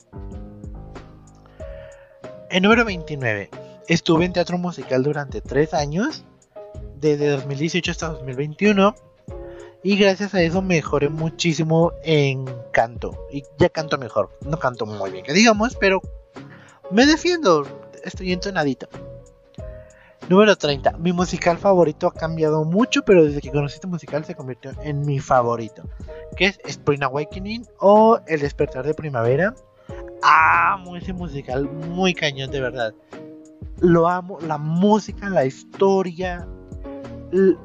[2.55, 3.49] El número 29.
[3.89, 6.23] Estuve en teatro musical durante 3 años
[6.95, 8.95] desde 2018 hasta 2021.
[9.83, 13.27] Y gracias a eso mejoré muchísimo en canto.
[13.29, 14.29] Y ya canto mejor.
[14.39, 16.01] No canto muy bien, que digamos, pero
[16.91, 17.67] me defiendo.
[18.05, 18.87] Estoy entonadito.
[20.29, 20.93] Número 30.
[20.93, 25.01] Mi musical favorito ha cambiado mucho, pero desde que conocí este musical se convirtió en
[25.05, 25.83] mi favorito.
[26.37, 29.53] Que es Spring Awakening o El despertar de primavera.
[30.21, 32.93] Amo ese musical, muy cañón de verdad.
[33.79, 36.47] Lo amo, la música, la historia,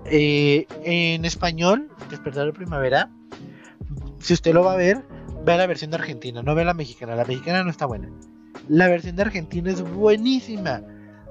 [0.07, 3.11] eh, en español, Despertar de Primavera,
[4.21, 5.03] si usted lo va a ver,
[5.45, 7.17] vea la versión de Argentina, no vea la mexicana.
[7.17, 8.11] La mexicana no está buena.
[8.69, 10.83] La versión de Argentina es buenísima.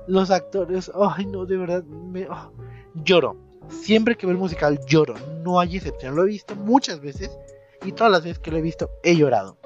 [0.07, 2.51] Los actores, ay no, de verdad, me, oh,
[2.95, 3.37] lloro.
[3.69, 5.13] Siempre que veo el musical lloro,
[5.43, 6.15] no hay excepción.
[6.15, 7.37] Lo he visto muchas veces
[7.85, 9.58] y todas las veces que lo he visto he llorado.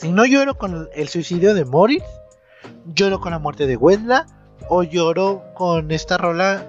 [0.00, 2.02] Si no lloro con el suicidio de Morris,
[2.94, 4.26] lloro con la muerte de Wendla
[4.68, 6.68] o lloro con esta rola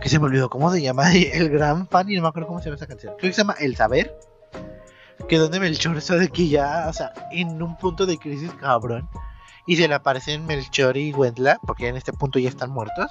[0.00, 2.58] que se me olvidó cómo se llama el gran fan y no me acuerdo cómo
[2.58, 3.14] se llama esa canción.
[3.18, 4.18] Creo que se llama El Saber
[5.28, 9.08] que donde Melchor eso de que ya o sea en un punto de crisis cabrón
[9.66, 13.10] y se le aparecen Melchor y Wendla porque en este punto ya están muertos.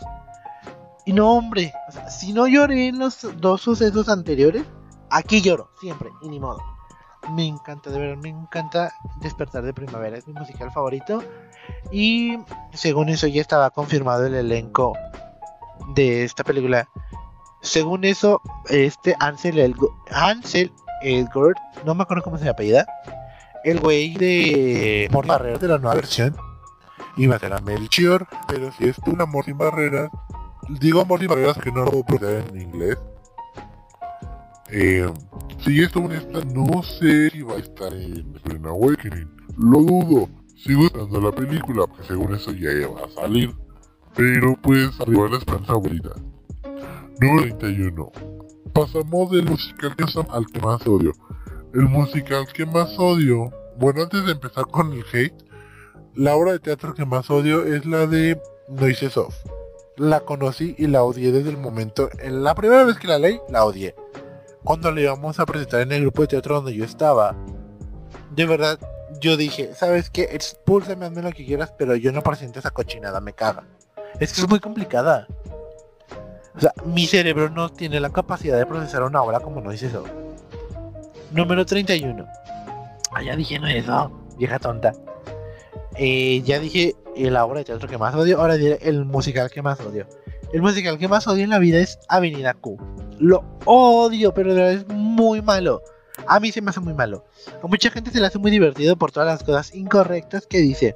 [1.05, 1.73] Y no hombre
[2.09, 4.63] si no lloré en los dos sucesos anteriores
[5.09, 6.74] aquí lloro siempre y ni modo
[7.31, 11.23] me encanta, de verdad, me encanta Despertar de Primavera, es mi musical favorito.
[11.91, 12.37] Y
[12.73, 14.93] según eso ya estaba confirmado el elenco
[15.95, 16.87] de esta película.
[17.61, 19.75] Según eso, este Ansel, el,
[20.11, 20.71] Ansel
[21.01, 22.85] Elgort, no me acuerdo cómo se apellida,
[23.63, 26.35] el güey de Morty Barreras de la nueva versión,
[27.17, 30.11] iba a ser a Melchior, pero si es un amor sin barreras,
[30.69, 32.97] digo sin barreras que no lo puedo en inglés.
[34.71, 35.11] Eh,
[35.65, 39.29] si esto honesta, no sé si va a estar en Spring Awakening.
[39.57, 40.29] Lo dudo.
[40.55, 43.53] Sigo esperando la película, porque según eso ya va a salir.
[44.15, 46.11] Pero pues arriba la esperanza favorita.
[47.19, 48.11] Número 31.
[48.73, 51.13] Pasamos del musical que al que más odio.
[51.73, 53.51] El musical que más odio.
[53.77, 55.33] Bueno, antes de empezar con el hate,
[56.13, 58.39] la obra de teatro que más odio es la de
[58.69, 59.35] Noise Off.
[59.97, 62.09] La conocí y la odié desde el momento.
[62.19, 63.95] En la primera vez que la leí, la odié.
[64.65, 67.35] Cuando le íbamos a presentar en el grupo de teatro donde yo estaba,
[68.31, 68.79] de verdad,
[69.21, 70.23] yo dije, ¿sabes qué?
[70.31, 73.63] Expúlsame, hazme lo que quieras, pero yo no presento esa cochinada, me caga.
[74.19, 75.27] Es que es muy complicada.
[76.55, 79.85] O sea, mi cerebro no tiene la capacidad de procesar una obra como no dice
[79.85, 80.03] eso.
[81.31, 82.25] Número 31.
[83.11, 84.93] Ah, ya dije no eso, vieja tonta.
[85.95, 89.61] Eh, ya dije la obra de teatro que más odio, ahora diré el musical que
[89.61, 90.07] más odio.
[90.53, 92.77] El musical que más odio en la vida es Avenida Q.
[93.19, 95.81] Lo odio, pero de verdad es muy malo.
[96.27, 97.25] A mí se me hace muy malo.
[97.61, 100.95] A mucha gente se le hace muy divertido por todas las cosas incorrectas que dice.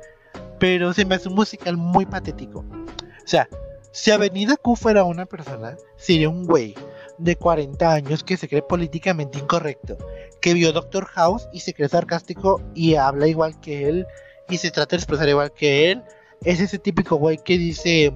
[0.60, 2.60] Pero se me hace un musical muy patético.
[2.60, 3.48] O sea,
[3.92, 6.76] si Avenida Q fuera una persona, sería un güey
[7.18, 9.98] de 40 años que se cree políticamente incorrecto,
[10.42, 14.08] que vio Doctor House y se cree sarcástico y habla igual que él
[14.50, 16.04] y se trata de expresar igual que él.
[16.44, 18.14] Es ese típico güey que dice,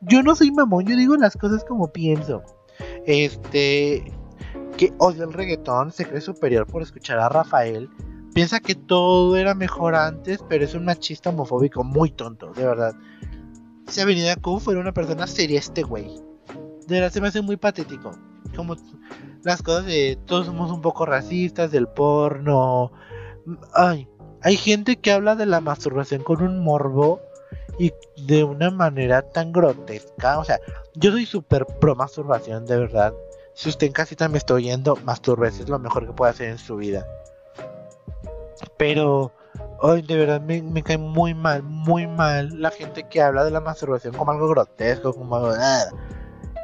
[0.00, 2.42] yo no soy mamón, yo digo las cosas como pienso.
[3.06, 4.12] Este,
[4.76, 7.88] que odia el reggaetón, se cree superior por escuchar a Rafael.
[8.34, 12.94] Piensa que todo era mejor antes, pero es un machista homofóbico muy tonto, de verdad.
[13.88, 16.16] Si Avenida Q fuera una persona sería este güey.
[16.86, 18.12] De verdad se me hace muy patético.
[18.54, 18.76] Como
[19.42, 22.92] las cosas de todos somos un poco racistas, del porno.
[23.74, 24.08] Ay,
[24.42, 27.20] hay gente que habla de la masturbación con un morbo
[27.80, 27.94] y
[28.26, 30.38] de una manera tan grotesca.
[30.38, 30.60] O sea,
[30.94, 33.14] yo soy súper pro masturbación, de verdad.
[33.54, 36.58] Si usted en casita me está oyendo, masturbes, es lo mejor que puede hacer en
[36.58, 37.06] su vida.
[38.76, 39.32] Pero
[39.80, 43.60] hoy de verdad me, cae muy mal, muy mal la gente que habla de la
[43.60, 45.52] masturbación como algo grotesco, como algo.
[45.58, 45.86] Ah.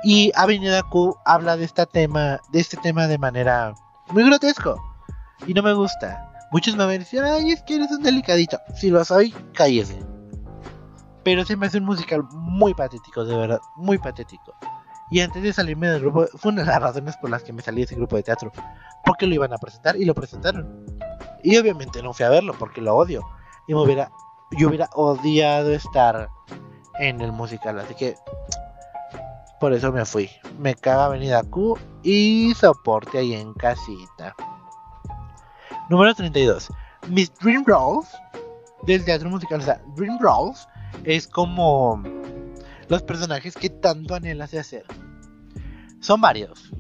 [0.05, 3.73] Y Avenida Q habla de este tema, de este tema de manera
[4.11, 4.79] muy grotesco.
[5.47, 6.31] Y no me gusta.
[6.53, 8.59] Muchos me van a decir, ay, es que eres un delicadito.
[8.75, 10.16] Si lo soy, cállese.
[11.27, 14.55] Pero se me hace un musical muy patético, de verdad, muy patético.
[15.11, 17.63] Y antes de salirme del grupo, fue una de las razones por las que me
[17.63, 18.53] salí de ese grupo de teatro.
[19.05, 20.87] Porque lo iban a presentar y lo presentaron.
[21.43, 23.27] Y obviamente no fui a verlo porque lo odio.
[23.67, 24.09] Y me hubiera,
[24.53, 26.29] yo hubiera odiado estar
[27.01, 27.81] en el musical.
[27.81, 28.15] Así que
[29.59, 30.31] por eso me fui.
[30.61, 34.33] Me caga Avenida Q y soporte ahí en casita.
[35.91, 36.71] Número 32.
[37.09, 38.17] Mis Dream Rolls
[38.85, 39.59] del teatro musical.
[39.59, 40.69] O sea, Dream Rolls
[41.05, 42.03] es como
[42.89, 44.85] los personajes que tanto anhelas de hacer.
[46.01, 46.71] Son varios.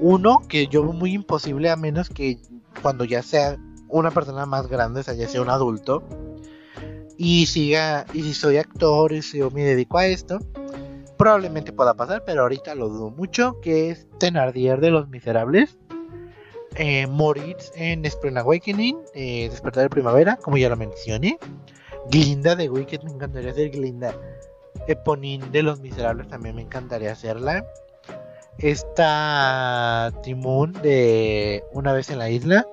[0.00, 2.38] Uno que yo veo muy imposible a menos que
[2.82, 6.02] cuando ya sea una persona más grande, o sea, ya sea un adulto,
[7.16, 10.38] y siga, y si soy actor y si yo me dedico a esto,
[11.18, 15.76] probablemente pueda pasar, pero ahorita lo dudo mucho, que es Tenardier de los Miserables,
[16.76, 21.38] eh, Moritz en Spring Awakening, eh, Despertar de Primavera, como ya lo mencioné,
[22.08, 24.14] Glinda de Wicked, me encantaría ser Glinda
[24.86, 27.66] Eponín de Los Miserables también me encantaría hacerla.
[28.58, 32.66] Esta Timón de Una vez en la isla.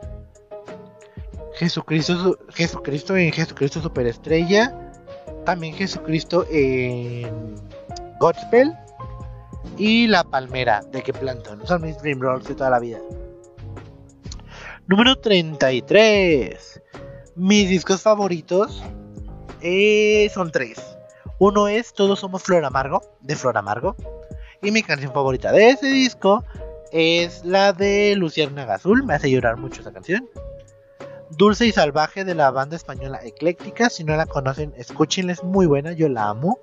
[1.56, 4.92] Jesucristo, Jesucristo en Jesucristo Superestrella.
[5.46, 7.56] También Jesucristo en
[8.20, 8.74] Godspell.
[9.78, 11.66] Y La Palmera de que Planton.
[11.68, 13.00] Son mis Dream Rolls de toda la vida.
[14.88, 16.82] Número 33.
[17.36, 18.84] Mis discos favoritos
[19.68, 20.98] eh, son tres.
[21.40, 23.96] Uno es Todos somos Flor Amargo, de Flor Amargo.
[24.62, 26.44] Y mi canción favorita de ese disco
[26.92, 30.28] es la de Luciérnaga Azul, me hace llorar mucho esa canción.
[31.32, 35.66] Dulce y Salvaje de la banda española Ecléctica, si no la conocen, escúchenla, es muy
[35.66, 36.60] buena, yo la amo.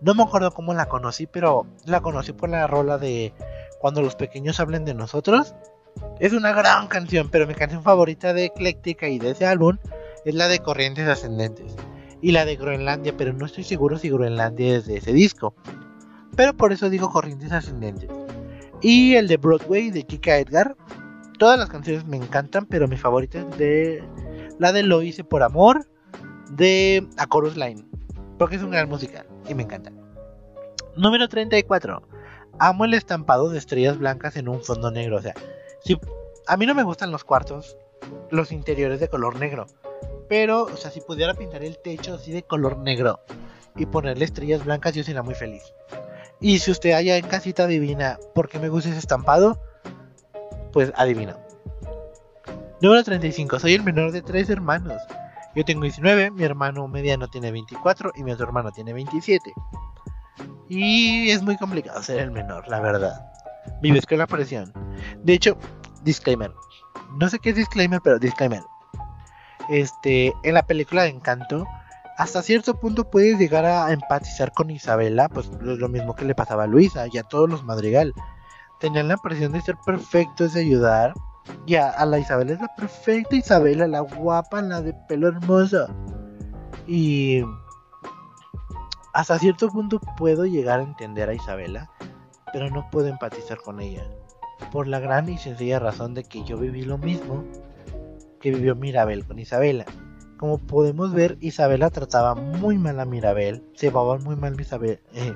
[0.00, 3.34] No me acuerdo cómo la conocí, pero la conocí por la rola de
[3.80, 5.56] Cuando los pequeños hablen de nosotros.
[6.20, 9.78] Es una gran canción, pero mi canción favorita de Ecléctica y de ese álbum
[10.24, 11.74] es la de Corrientes Ascendentes
[12.20, 15.54] y la de Groenlandia, pero no estoy seguro si Groenlandia es de ese disco.
[16.36, 18.10] Pero por eso digo Corrientes Ascendentes.
[18.80, 20.76] Y el de Broadway de Kika Edgar.
[21.38, 24.04] Todas las canciones me encantan, pero mi favorita es de
[24.58, 25.86] la de Lo hice por amor
[26.50, 27.84] de A Chorus Line,
[28.38, 29.92] porque es un gran musical y me encanta.
[30.96, 32.02] Número 34.
[32.58, 35.18] Amo el estampado de estrellas blancas en un fondo negro.
[35.18, 35.34] O sea,
[35.84, 35.96] si,
[36.48, 37.76] a mí no me gustan los cuartos,
[38.30, 39.66] los interiores de color negro.
[40.28, 43.20] Pero, o sea, si pudiera pintar el techo así de color negro
[43.76, 45.62] y ponerle estrellas blancas, yo sería muy feliz.
[46.40, 49.60] Y si usted allá en casita adivina por qué me gusta ese estampado,
[50.72, 51.36] pues adivina.
[52.80, 53.58] Número 35.
[53.58, 55.02] Soy el menor de tres hermanos.
[55.56, 59.52] Yo tengo 19, mi hermano mediano tiene 24 y mi otro hermano tiene 27.
[60.68, 63.32] Y es muy complicado ser el menor, la verdad.
[63.80, 64.72] Vives con la presión.
[65.24, 65.56] De hecho,
[66.04, 66.52] disclaimer.
[67.18, 68.62] No sé qué es disclaimer, pero disclaimer
[69.68, 71.66] este, en la película de Encanto
[72.18, 76.34] hasta cierto punto puedes llegar a empatizar con Isabela, pues es lo mismo que le
[76.34, 78.12] pasaba a Luisa y a todos los Madrigal.
[78.80, 81.14] Tenían la presión de ser perfectos, de ayudar.
[81.64, 85.86] Y a, la Isabela es la perfecta Isabela, la guapa, la de pelo hermoso.
[86.88, 87.44] Y
[89.14, 91.88] hasta cierto punto puedo llegar a entender a Isabela,
[92.52, 94.02] pero no puedo empatizar con ella.
[94.72, 97.44] Por la gran y sencilla razón de que yo viví lo mismo
[98.40, 99.84] que vivió Mirabel con Isabela.
[100.36, 105.34] Como podemos ver, Isabela trataba muy mal a Mirabel, se llevaban muy mal Isabel, eh,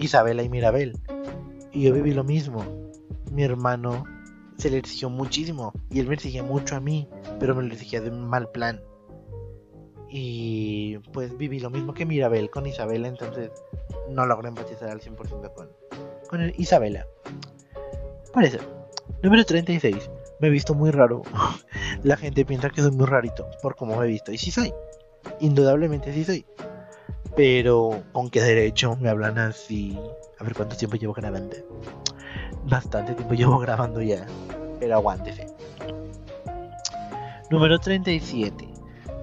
[0.00, 0.98] Isabela y Mirabel.
[1.72, 2.64] Y yo viví lo mismo.
[3.30, 4.04] Mi hermano
[4.56, 7.08] se le exigió muchísimo y él me exigía mucho a mí,
[7.38, 8.80] pero me lo exigía de mal plan.
[10.10, 13.50] Y pues viví lo mismo que Mirabel con Isabela, entonces
[14.08, 15.68] no logré empatizar al 100% con,
[16.28, 17.06] con Isabela.
[18.32, 18.58] Por eso,
[19.22, 20.10] número 36
[20.40, 21.22] me he visto muy raro.
[22.02, 24.32] La gente piensa que soy muy rarito por cómo me he visto.
[24.32, 24.72] Y sí soy.
[25.40, 26.46] Indudablemente sí soy.
[27.36, 29.98] Pero con qué derecho me hablan así.
[30.38, 31.56] A ver cuánto tiempo llevo grabando.
[32.64, 34.26] Bastante tiempo llevo grabando ya.
[34.80, 35.46] Pero aguántese.
[37.50, 38.68] Número 37.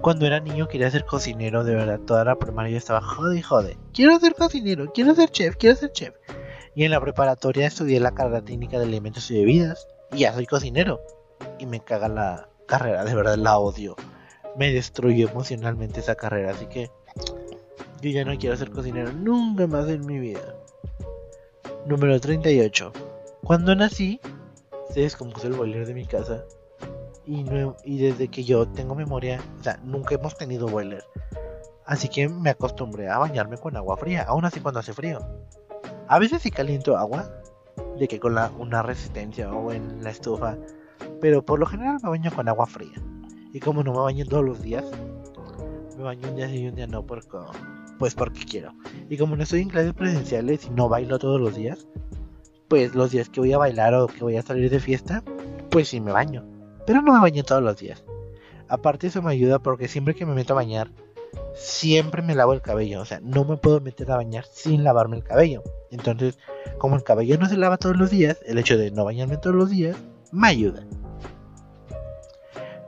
[0.02, 2.00] Cuando era niño quería ser cocinero, de verdad.
[2.00, 3.78] Toda la primaria estaba jode y jode.
[3.92, 6.14] Quiero ser cocinero, quiero ser chef, quiero ser chef.
[6.74, 10.46] Y en la preparatoria estudié la carrera técnica de alimentos y bebidas y ya soy
[10.46, 11.00] cocinero.
[11.58, 13.96] Y me caga la carrera, de verdad la odio.
[14.56, 16.90] Me destruyó emocionalmente esa carrera, así que
[18.00, 20.54] yo ya no quiero ser cocinero nunca más en mi vida.
[21.86, 22.92] Número 38.
[23.44, 24.20] Cuando nací,
[24.90, 26.44] se descompuso el boiler de mi casa.
[27.26, 27.44] Y,
[27.84, 31.04] y desde que yo tengo memoria, o sea, nunca hemos tenido boiler.
[31.84, 35.20] Así que me acostumbré a bañarme con agua fría, aún así cuando hace frío.
[36.08, 37.30] A veces si caliento agua,
[37.98, 40.56] de que con una resistencia o en la estufa.
[41.20, 43.02] Pero por lo general me baño con agua fría.
[43.52, 44.84] Y como no me baño todos los días,
[45.96, 47.38] me baño un día sí y un día no porque,
[47.98, 48.72] pues porque quiero.
[49.08, 51.86] Y como no estoy en clases presenciales y no bailo todos los días,
[52.68, 55.22] pues los días que voy a bailar o que voy a salir de fiesta,
[55.70, 56.44] pues sí me baño.
[56.86, 58.04] Pero no me baño todos los días.
[58.68, 60.90] Aparte eso me ayuda porque siempre que me meto a bañar,
[61.56, 63.00] siempre me lavo el cabello.
[63.00, 65.62] O sea, no me puedo meter a bañar sin lavarme el cabello.
[65.90, 66.38] Entonces,
[66.78, 69.56] como el cabello no se lava todos los días, el hecho de no bañarme todos
[69.56, 69.96] los días
[70.32, 70.84] me ayuda.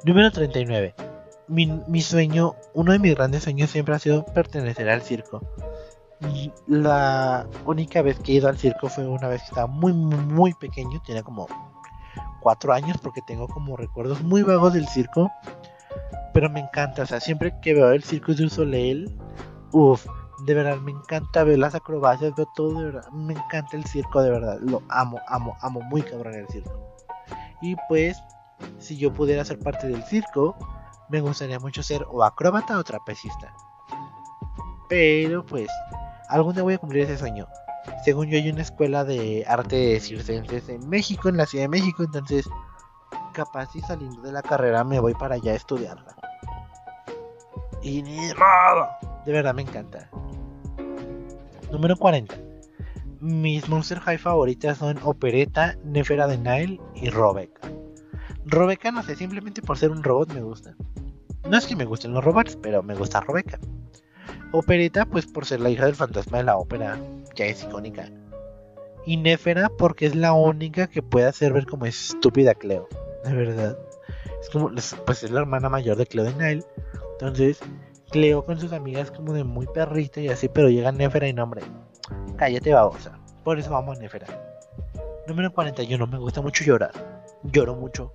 [0.04, 0.94] Número 39.
[1.48, 5.40] Mi, mi sueño, uno de mis grandes sueños siempre ha sido pertenecer al circo.
[6.66, 10.52] La única vez que he ido al circo fue una vez que estaba muy, muy,
[10.54, 11.46] pequeño, tenía como
[12.40, 15.30] 4 años porque tengo como recuerdos muy vagos del circo.
[16.34, 19.18] Pero me encanta, o sea, siempre que veo el circo de Soleil,
[19.72, 20.06] uff,
[20.44, 23.10] de verdad, me encanta ver las acrobacias, veo todo, de verdad.
[23.10, 24.58] Me encanta el circo, de verdad.
[24.60, 26.80] Lo amo, amo, amo muy cabrón el circo.
[27.60, 28.22] Y pues,
[28.78, 30.56] si yo pudiera ser parte del circo,
[31.08, 33.52] me gustaría mucho ser o acróbata o trapecista.
[34.88, 35.68] Pero pues,
[36.28, 37.48] algún día voy a cumplir ese sueño.
[38.04, 42.04] Según yo hay una escuela de arte circenses en México, en la Ciudad de México,
[42.04, 42.48] entonces
[43.38, 46.16] capaz si saliendo de la carrera me voy para allá a estudiarla.
[47.82, 50.10] Y ni De verdad me encanta.
[51.70, 52.34] Número 40.
[53.20, 57.60] Mis Monster High favoritas son Opereta, Nefera de Nile y Robeca.
[58.44, 60.74] Robeca no sé, simplemente por ser un robot me gusta.
[61.48, 63.60] No es que me gusten los robots, pero me gusta Robeca.
[64.50, 66.98] Opereta, pues por ser la hija del fantasma de la ópera,
[67.36, 68.10] ya es icónica.
[69.06, 72.88] Y Nefera porque es la única que puede hacer ver como estúpida Cleo.
[73.28, 73.78] De verdad.
[74.40, 74.70] Es como,
[75.04, 76.64] pues es la hermana mayor de Cleo de Nile.
[77.12, 77.60] Entonces,
[78.10, 81.62] Cleo con sus amigas como de muy perrito y así, pero llega Nefera y nombre.
[82.36, 83.18] Cállate, babosa.
[83.44, 84.26] Por eso vamos a Nefera.
[85.26, 86.06] Número 41.
[86.06, 86.92] Me gusta mucho llorar.
[87.42, 88.14] Lloro mucho.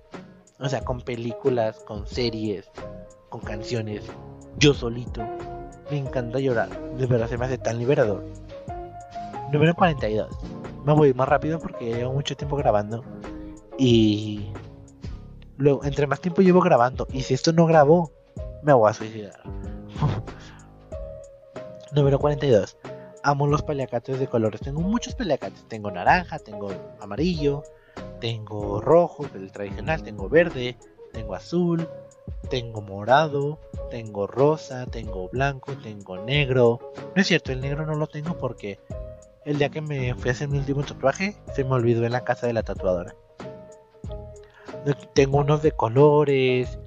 [0.58, 2.70] O sea, con películas, con series,
[3.28, 4.04] con canciones.
[4.58, 5.22] Yo solito.
[5.90, 6.68] Me encanta llorar.
[6.96, 8.24] De verdad se me hace tan liberador.
[9.52, 10.28] Número 42.
[10.84, 13.04] Me voy más rápido porque llevo mucho tiempo grabando.
[13.78, 14.52] Y
[15.56, 17.06] luego, entre más tiempo llevo grabando.
[17.12, 18.12] Y si esto no grabó,
[18.62, 19.40] me voy a suicidar.
[21.92, 22.76] Número 42.
[23.22, 24.60] Amo los paliacates de colores.
[24.60, 25.66] Tengo muchos paliacates.
[25.68, 27.62] Tengo naranja, tengo amarillo,
[28.20, 30.76] tengo rojo, el tradicional, tengo verde,
[31.12, 31.88] tengo azul,
[32.50, 33.58] tengo morado,
[33.90, 36.80] tengo rosa, tengo blanco, tengo negro.
[37.14, 38.78] No es cierto, el negro no lo tengo porque
[39.44, 42.24] el día que me fui a hacer mi último tatuaje se me olvidó en la
[42.24, 43.14] casa de la tatuadora.
[45.14, 46.78] Tengo unos de colores,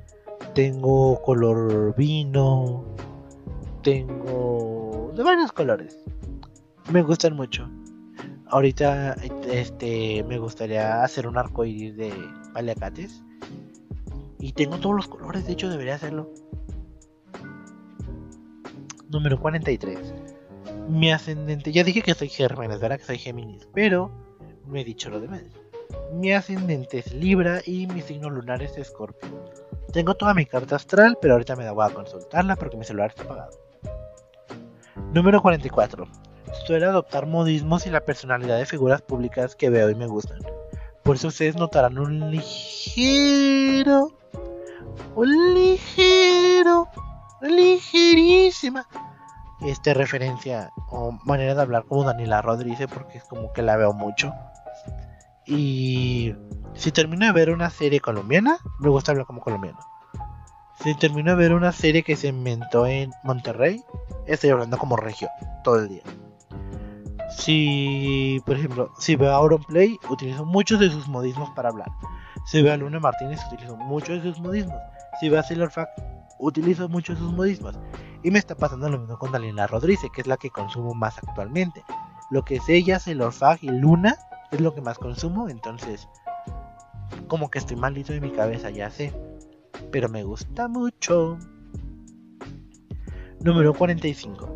[0.54, 2.86] tengo color vino,
[3.82, 5.98] tengo de varios colores.
[6.91, 7.70] Me gustan mucho.
[8.48, 9.14] Ahorita
[9.52, 12.14] este me gustaría hacer un arco iris de
[12.54, 13.24] paliacates.
[14.39, 16.30] Y tengo todos los colores, de hecho debería hacerlo.
[19.10, 20.14] Número 43.
[20.89, 21.72] Mi ascendente.
[21.72, 23.00] Ya dije que soy Géminis, ¿verdad?
[23.00, 23.68] Que soy Géminis.
[23.74, 24.12] Pero
[24.68, 25.43] no he dicho lo demás.
[26.12, 29.30] Mi ascendente es Libra y mi signo lunar es Escorpio.
[29.94, 33.10] Tengo toda mi carta astral, pero ahorita me da voy a consultarla porque mi celular
[33.10, 33.52] está apagado.
[35.14, 36.06] Número 44.
[36.66, 40.40] Suele adoptar modismos y la personalidad de figuras públicas que veo y me gustan.
[41.04, 44.12] Por eso ustedes notarán un ligero,
[45.16, 46.88] un ligero,
[47.42, 48.88] ligerísima
[49.62, 53.94] este referencia o manera de hablar como Daniela Rodríguez porque es como que la veo
[53.94, 54.34] mucho.
[55.48, 56.36] Y
[56.74, 59.80] si termino de ver una serie colombiana, me gusta hablar como colombiano.
[60.84, 63.82] Si termino de ver una serie que se inventó en Monterrey,
[64.28, 65.30] estoy hablando como regio
[65.64, 66.04] todo el día.
[67.30, 71.89] Si, por ejemplo, si veo a Play, utilizo muchos de sus modismos para hablar.
[72.45, 74.78] Si veo a Luna Martínez, utilizo muchos de sus modismos.
[75.20, 76.00] Si veo a Sailor Fact,
[76.39, 77.80] utilizo muchos de sus modismos.
[78.24, 81.18] Y me está pasando lo mismo con Daniela Rodríguez, que es la que consumo más
[81.18, 81.84] actualmente.
[82.32, 84.18] Lo que es ella, Sailor Fag y Luna
[84.52, 86.08] es lo que más consumo, entonces
[87.28, 89.14] como que estoy malito de mi cabeza, ya sé.
[89.91, 91.38] Pero me gusta mucho.
[93.39, 94.50] Número 45.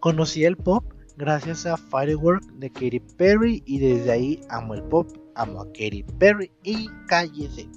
[0.00, 0.84] Conocí el pop
[1.16, 6.04] gracias a Firework de Katy Perry y desde ahí amo el pop, amo a Katy
[6.18, 7.68] Perry y cállese.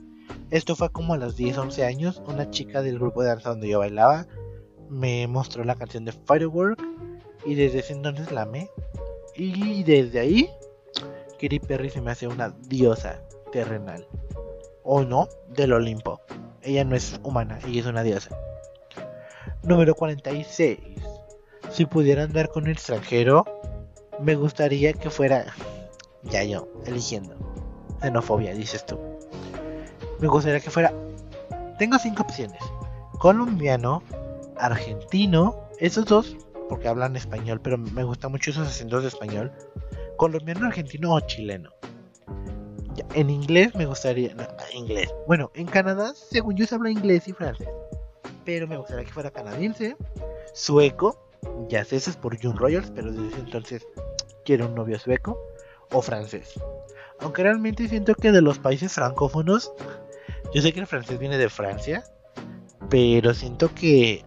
[0.51, 3.69] Esto fue como a los 10, 11 años, una chica del grupo de danza donde
[3.69, 4.27] yo bailaba
[4.91, 6.83] me mostró la canción de Firework
[7.45, 8.69] y desde ese entonces la amé.
[9.35, 10.49] Y desde ahí,
[11.41, 13.19] Katy Perry se me hace una diosa
[13.51, 14.07] terrenal.
[14.83, 16.21] O no, del Olimpo.
[16.61, 18.37] Ella no es humana, ella es una diosa.
[19.63, 20.77] Número 46.
[21.71, 23.45] Si pudiera andar con un extranjero,
[24.19, 25.45] me gustaría que fuera.
[26.23, 27.35] Ya yo, eligiendo.
[28.01, 28.99] Xenofobia, dices tú.
[30.19, 30.93] Me gustaría que fuera.
[31.79, 32.61] Tengo cinco opciones:
[33.17, 34.03] colombiano,
[34.57, 36.37] argentino, esos dos,
[36.69, 39.51] porque hablan español, pero me gustan mucho esos acentos de español,
[40.21, 41.71] colombiano, argentino o chileno.
[43.15, 44.35] en inglés me gustaría,
[44.71, 45.11] inglés.
[45.25, 47.69] Bueno, en Canadá, según yo, se habla inglés y francés,
[48.45, 49.97] pero me gustaría que fuera canadiense,
[50.53, 51.17] sueco,
[51.69, 53.87] ya sé, eso es por June Royals, pero desde entonces
[54.45, 55.39] quiero un novio sueco
[55.91, 56.53] o francés.
[57.21, 59.73] Aunque realmente siento que de los países francófonos,
[60.53, 62.03] yo sé que el francés viene de Francia,
[62.91, 64.23] pero siento que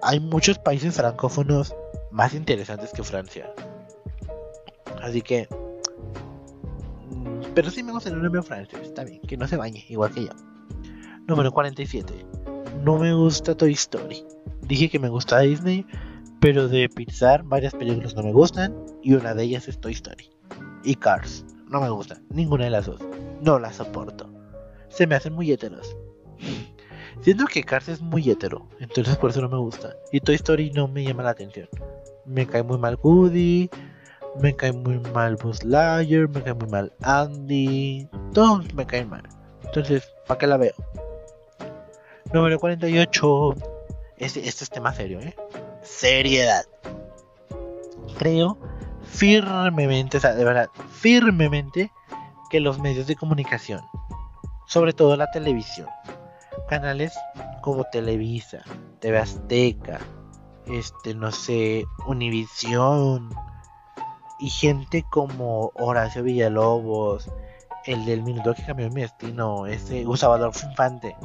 [0.00, 1.76] hay muchos países francófonos
[2.10, 3.52] más interesantes que Francia.
[5.02, 5.48] Así que.
[7.10, 10.12] Mm, pero sí me gusta el nombre francés, está bien, que no se bañe, igual
[10.12, 10.30] que yo.
[11.26, 12.26] Número 47.
[12.82, 14.24] No me gusta Toy Story.
[14.62, 15.86] Dije que me gusta Disney,
[16.40, 20.30] pero de Pixar varias películas no me gustan y una de ellas es Toy Story.
[20.84, 23.00] Y Cars, no me gusta, ninguna de las dos.
[23.42, 24.30] No las soporto.
[24.88, 25.96] Se me hacen muy heteros.
[27.20, 29.94] Siento que Cars es muy hetero, entonces por eso no me gusta.
[30.12, 31.68] Y Toy Story no me llama la atención.
[32.24, 33.70] Me cae muy mal Woody,
[34.40, 39.22] me cae muy mal Buzz Lightyear, me cae muy mal Andy, todos me caen mal.
[39.64, 40.74] Entonces, ¿para qué la veo?
[42.32, 43.54] Número 48.
[44.18, 45.34] Este, este es tema serio, ¿eh?
[45.82, 46.64] Seriedad.
[48.18, 48.58] Creo
[49.04, 51.90] firmemente, o sea, de verdad, firmemente
[52.50, 53.80] que los medios de comunicación,
[54.66, 55.88] sobre todo la televisión,
[56.68, 57.12] canales
[57.60, 58.62] como Televisa,
[59.00, 59.98] TV Azteca,
[60.66, 63.30] este, no sé, Univisión
[64.38, 67.30] y gente como Horacio Villalobos,
[67.86, 71.16] el del minuto que cambió mi destino, ese Adolfo Infante,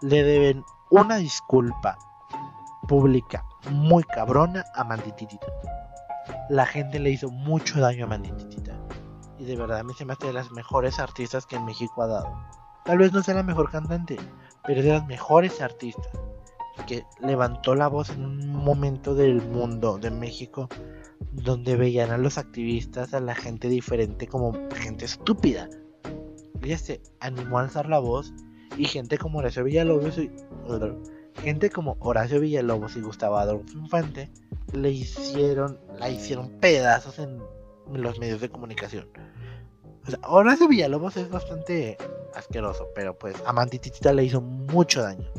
[0.00, 1.98] le deben una disculpa
[2.88, 5.46] pública muy cabrona a Mandititita.
[6.48, 8.72] La gente le hizo mucho daño a Mandititita.
[9.38, 12.06] Y de verdad me se me hace de las mejores artistas que en México ha
[12.06, 12.57] dado.
[12.88, 14.16] Tal vez no sea la mejor cantante,
[14.66, 16.10] pero es de las mejores artistas.
[16.86, 20.70] Que levantó la voz en un momento del mundo, de México,
[21.32, 25.68] donde veían a los activistas, a la gente diferente como gente estúpida.
[26.62, 28.32] Ella se animó a alzar la voz
[28.78, 30.30] y gente como Horacio Villalobos y,
[31.42, 34.30] gente como Horacio Villalobos y Gustavo Adolfo Infante
[34.72, 37.38] le hicieron, la hicieron pedazos en
[37.92, 39.10] los medios de comunicación.
[40.06, 41.96] O sea, Horacio Villalobos es bastante
[42.34, 45.30] asqueroso, pero pues a le hizo mucho daño.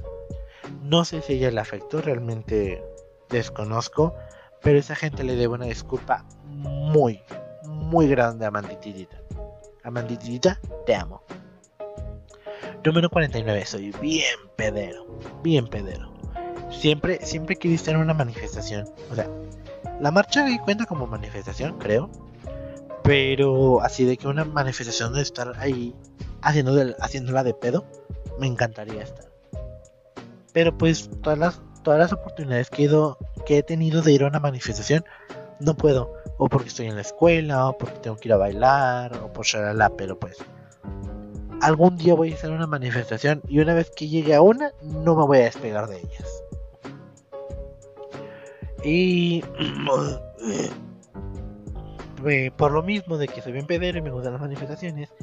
[0.84, 2.84] No sé si ella le afectó, realmente
[3.30, 4.16] desconozco,
[4.62, 7.22] pero esa gente le debe una disculpa muy,
[7.64, 9.18] muy grande a Mandititita.
[9.84, 11.24] A Mandititita, te amo.
[12.86, 15.06] Número 49, soy bien pedero,
[15.44, 16.14] bien pedero.
[16.72, 18.88] Siempre, siempre quise en una manifestación.
[19.12, 19.28] O sea,
[20.00, 22.10] la marcha ahí cuenta como manifestación, creo.
[23.10, 25.96] Pero así de que una manifestación de estar ahí
[26.44, 27.84] haciendo haciéndola de pedo,
[28.40, 29.26] me encantaría estar.
[30.54, 34.24] Pero pues todas las todas las oportunidades que he, ido, que he tenido de ir
[34.24, 35.04] a una manifestación,
[35.60, 36.14] no puedo.
[36.38, 39.48] O porque estoy en la escuela, o porque tengo que ir a bailar, o por
[39.56, 40.38] la pero pues.
[41.64, 45.16] Algún día voy a hacer una manifestación y una vez que llegue a una, no
[45.16, 46.44] me voy a despegar de ellas.
[48.84, 49.44] Y
[52.28, 55.14] eh, por lo mismo de que soy bien pedero y me gustan las manifestaciones,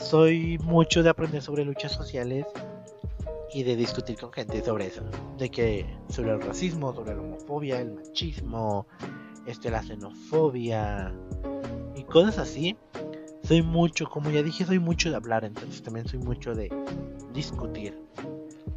[0.00, 2.46] soy mucho de aprender sobre luchas sociales
[3.52, 5.02] y de discutir con gente sobre eso,
[5.38, 8.86] de que sobre el racismo, sobre la homofobia, el machismo,
[9.46, 11.12] este la xenofobia
[11.96, 12.76] y cosas así.
[13.42, 16.70] Soy mucho, como ya dije, soy mucho de hablar, entonces también soy mucho de
[17.32, 17.98] discutir.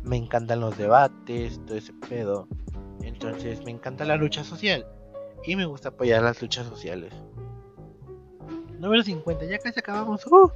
[0.02, 2.48] Me encantan los debates, todo ese pedo.
[3.02, 4.86] Entonces me encanta la lucha social
[5.46, 7.14] y me gusta apoyar las luchas sociales.
[8.80, 10.26] Número 50, ya casi acabamos.
[10.28, 10.52] ¡Uh!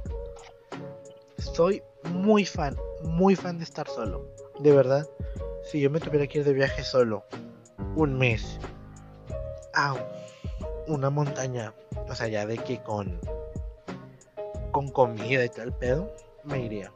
[1.38, 4.26] Soy muy fan, muy fan de estar solo.
[4.58, 5.08] De verdad,
[5.64, 7.24] si yo me tuviera que ir de viaje solo
[7.94, 8.58] un mes
[9.74, 9.94] a
[10.86, 11.74] una montaña,
[12.08, 13.20] o sea, ya de que con
[14.72, 16.12] con comida y tal pedo,
[16.44, 16.92] me iría.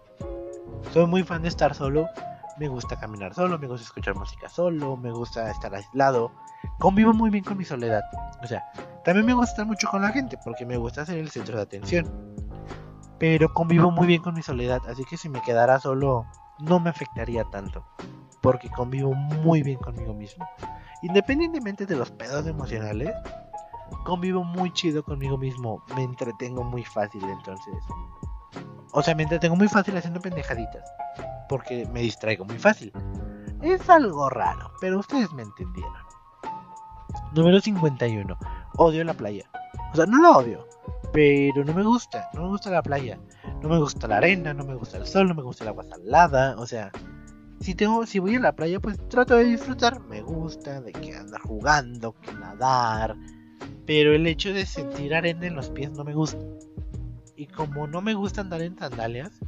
[0.93, 2.09] Soy muy fan de estar solo.
[2.63, 6.31] Me gusta caminar solo, me gusta escuchar música solo, me gusta estar aislado.
[6.79, 8.03] Convivo muy bien con mi soledad.
[8.43, 8.65] O sea,
[9.05, 11.63] también me gusta estar mucho con la gente porque me gusta ser el centro de
[11.63, 12.33] atención
[13.23, 16.27] pero convivo muy bien con mi soledad, así que si me quedara solo
[16.59, 17.85] no me afectaría tanto,
[18.41, 20.45] porque convivo muy bien conmigo mismo.
[21.03, 23.15] Independientemente de los pedos emocionales,
[24.05, 27.75] convivo muy chido conmigo mismo, me entretengo muy fácil entonces.
[28.91, 30.83] O sea, me entretengo muy fácil haciendo pendejaditas,
[31.53, 32.91] porque me distraigo muy fácil.
[33.61, 35.93] Es algo raro, pero ustedes me entendieron.
[37.35, 38.39] Número 51.
[38.79, 39.51] Odio la playa.
[39.93, 40.67] O sea, no la odio,
[41.13, 43.21] pero no me gusta, no me gusta la playa,
[43.61, 45.85] no me gusta la arena, no me gusta el sol, no me gusta el agua
[45.85, 46.91] salada, o sea,
[47.61, 51.15] si tengo, si voy a la playa, pues trato de disfrutar, me gusta de que
[51.15, 53.15] andar jugando, que nadar,
[53.85, 56.43] pero el hecho de sentir arena en los pies no me gusta.
[57.37, 59.39] Y como no me gusta andar en sandalias,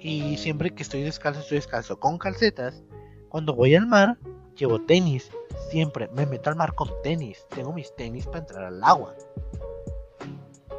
[0.00, 2.82] y siempre que estoy descalzo, estoy descalzo con calcetas,
[3.28, 4.18] cuando voy al mar,
[4.56, 5.30] llevo tenis,
[5.70, 9.14] siempre me meto al mar con tenis, tengo mis tenis para entrar al agua.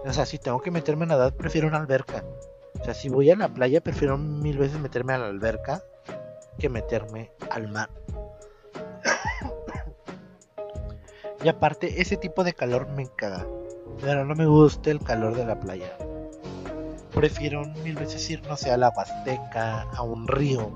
[0.03, 2.25] O sea, si tengo que meterme a nadar, prefiero una alberca.
[2.79, 5.83] O sea, si voy a la playa, prefiero mil veces meterme a la alberca
[6.57, 7.91] que meterme al mar.
[11.43, 13.45] y aparte, ese tipo de calor me caga.
[14.01, 15.95] Pero no me gusta el calor de la playa.
[17.13, 20.71] Prefiero mil veces ir, no sé, a la Huasteca, a un río,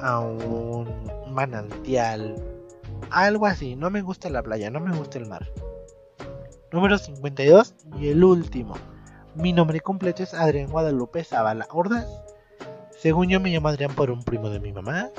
[0.00, 2.36] a un manantial,
[3.10, 3.74] algo así.
[3.74, 5.50] No me gusta la playa, no me gusta el mar.
[6.70, 8.74] Número 52 y el último.
[9.34, 12.06] Mi nombre completo es Adrián Guadalupe Zavala Ordaz.
[12.90, 15.10] Según yo me llamo Adrián por un primo de mi mamá.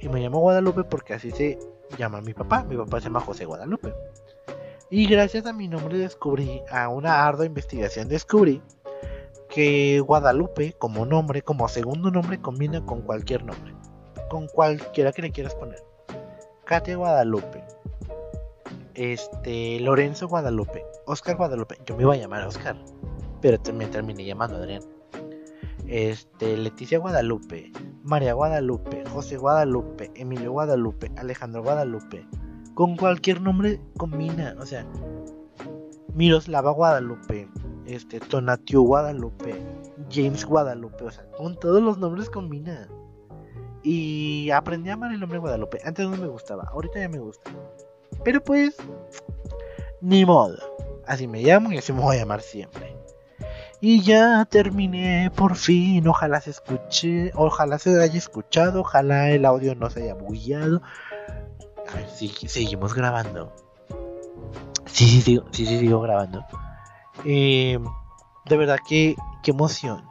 [0.00, 1.58] Y me llamo Guadalupe porque así se
[1.96, 2.64] llama mi papá.
[2.64, 3.94] Mi papá se llama José Guadalupe.
[4.90, 8.62] Y gracias a mi nombre descubrí, a una ardua investigación descubrí
[9.56, 13.74] que Guadalupe como nombre, como segundo nombre, combina con cualquier nombre.
[14.28, 15.82] Con cualquiera que le quieras poner.
[16.66, 17.64] Katia Guadalupe,
[18.92, 22.76] este, Lorenzo Guadalupe, Oscar Guadalupe, yo me iba a llamar Oscar,
[23.40, 24.82] pero me terminé llamando Adrián.
[25.86, 32.26] Este, Leticia Guadalupe, María Guadalupe, José Guadalupe, Emilio Guadalupe, Alejandro Guadalupe,
[32.74, 34.84] con cualquier nombre combina, o sea,
[36.16, 37.46] Miroslava Guadalupe,
[37.84, 39.54] este, Tonatiu Guadalupe,
[40.10, 42.88] James Guadalupe, o sea, con todos los nombres combina.
[43.82, 45.78] Y aprendí a amar el nombre Guadalupe.
[45.84, 47.50] Antes no me gustaba, ahorita ya me gusta.
[48.24, 48.76] Pero pues,
[50.00, 50.56] ni modo.
[51.06, 52.96] Así me llamo y así me voy a llamar siempre.
[53.82, 56.08] Y ya terminé por fin.
[56.08, 60.80] Ojalá se escuche, ojalá se haya escuchado, ojalá el audio no se haya bugueado.
[61.92, 63.52] A ver, seguimos grabando.
[64.86, 66.44] Sí, sí, sí, sí, sí sigo grabando.
[67.24, 67.78] Eh,
[68.46, 70.08] de verdad que qué emoción.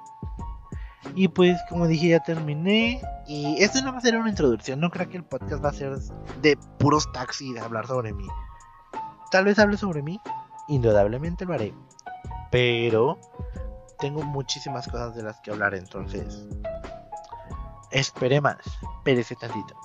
[1.13, 3.01] Y pues, como dije, ya terminé.
[3.28, 4.80] Y esto no va a ser una introducción.
[4.80, 5.97] No creo que el podcast va a ser
[6.41, 8.28] de puros taxis de hablar sobre mí.
[9.32, 10.19] Tal vez hable sobre mí.
[10.67, 11.73] Indudablemente lo haré.
[12.51, 13.19] Pero
[13.99, 15.76] tengo muchísimas cosas de las que hablar.
[15.76, 16.45] Entonces,
[17.91, 18.57] esperé más.
[19.03, 19.76] Perece tantito.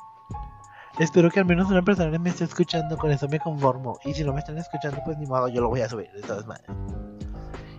[1.00, 2.98] Espero que al menos una persona me esté escuchando.
[2.98, 3.98] Con eso me conformo.
[4.04, 6.20] Y si no me están escuchando, pues ni modo, yo lo voy a subir de
[6.20, 6.76] todas maneras.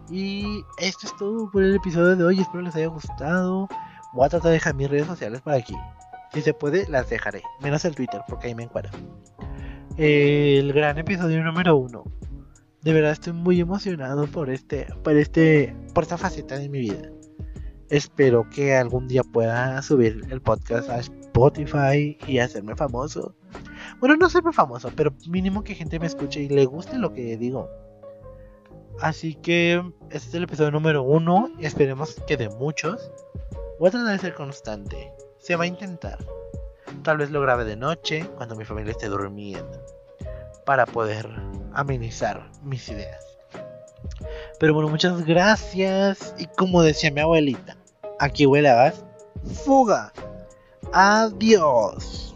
[0.09, 2.39] Y esto es todo por el episodio de hoy.
[2.39, 3.69] Espero les haya gustado.
[4.13, 5.75] Voy a tratar de dejar mis redes sociales por aquí.
[6.33, 7.43] Si se puede, las dejaré.
[7.61, 8.91] Menos el Twitter, porque ahí me encuentro.
[9.97, 12.03] El gran episodio número uno.
[12.81, 17.07] De verdad estoy muy emocionado por este, por este, por esta faceta de mi vida.
[17.89, 21.01] Espero que algún día pueda subir el podcast a
[21.31, 23.33] Spotify y hacerme famoso.
[23.99, 27.37] Bueno, no serme famoso, pero mínimo que gente me escuche y le guste lo que
[27.37, 27.69] digo.
[28.99, 31.49] Así que este es el episodio número uno.
[31.59, 33.11] Esperemos que de muchos.
[33.79, 35.11] Voy a tratar de ser constante.
[35.39, 36.19] Se va a intentar.
[37.03, 39.83] Tal vez lo grabe de noche, cuando mi familia esté durmiendo.
[40.65, 41.27] Para poder
[41.73, 43.25] amenizar mis ideas.
[44.59, 46.35] Pero bueno, muchas gracias.
[46.37, 47.77] Y como decía mi abuelita,
[48.19, 49.05] aquí huele a gas.
[49.63, 50.11] Fuga.
[50.93, 52.35] Adiós.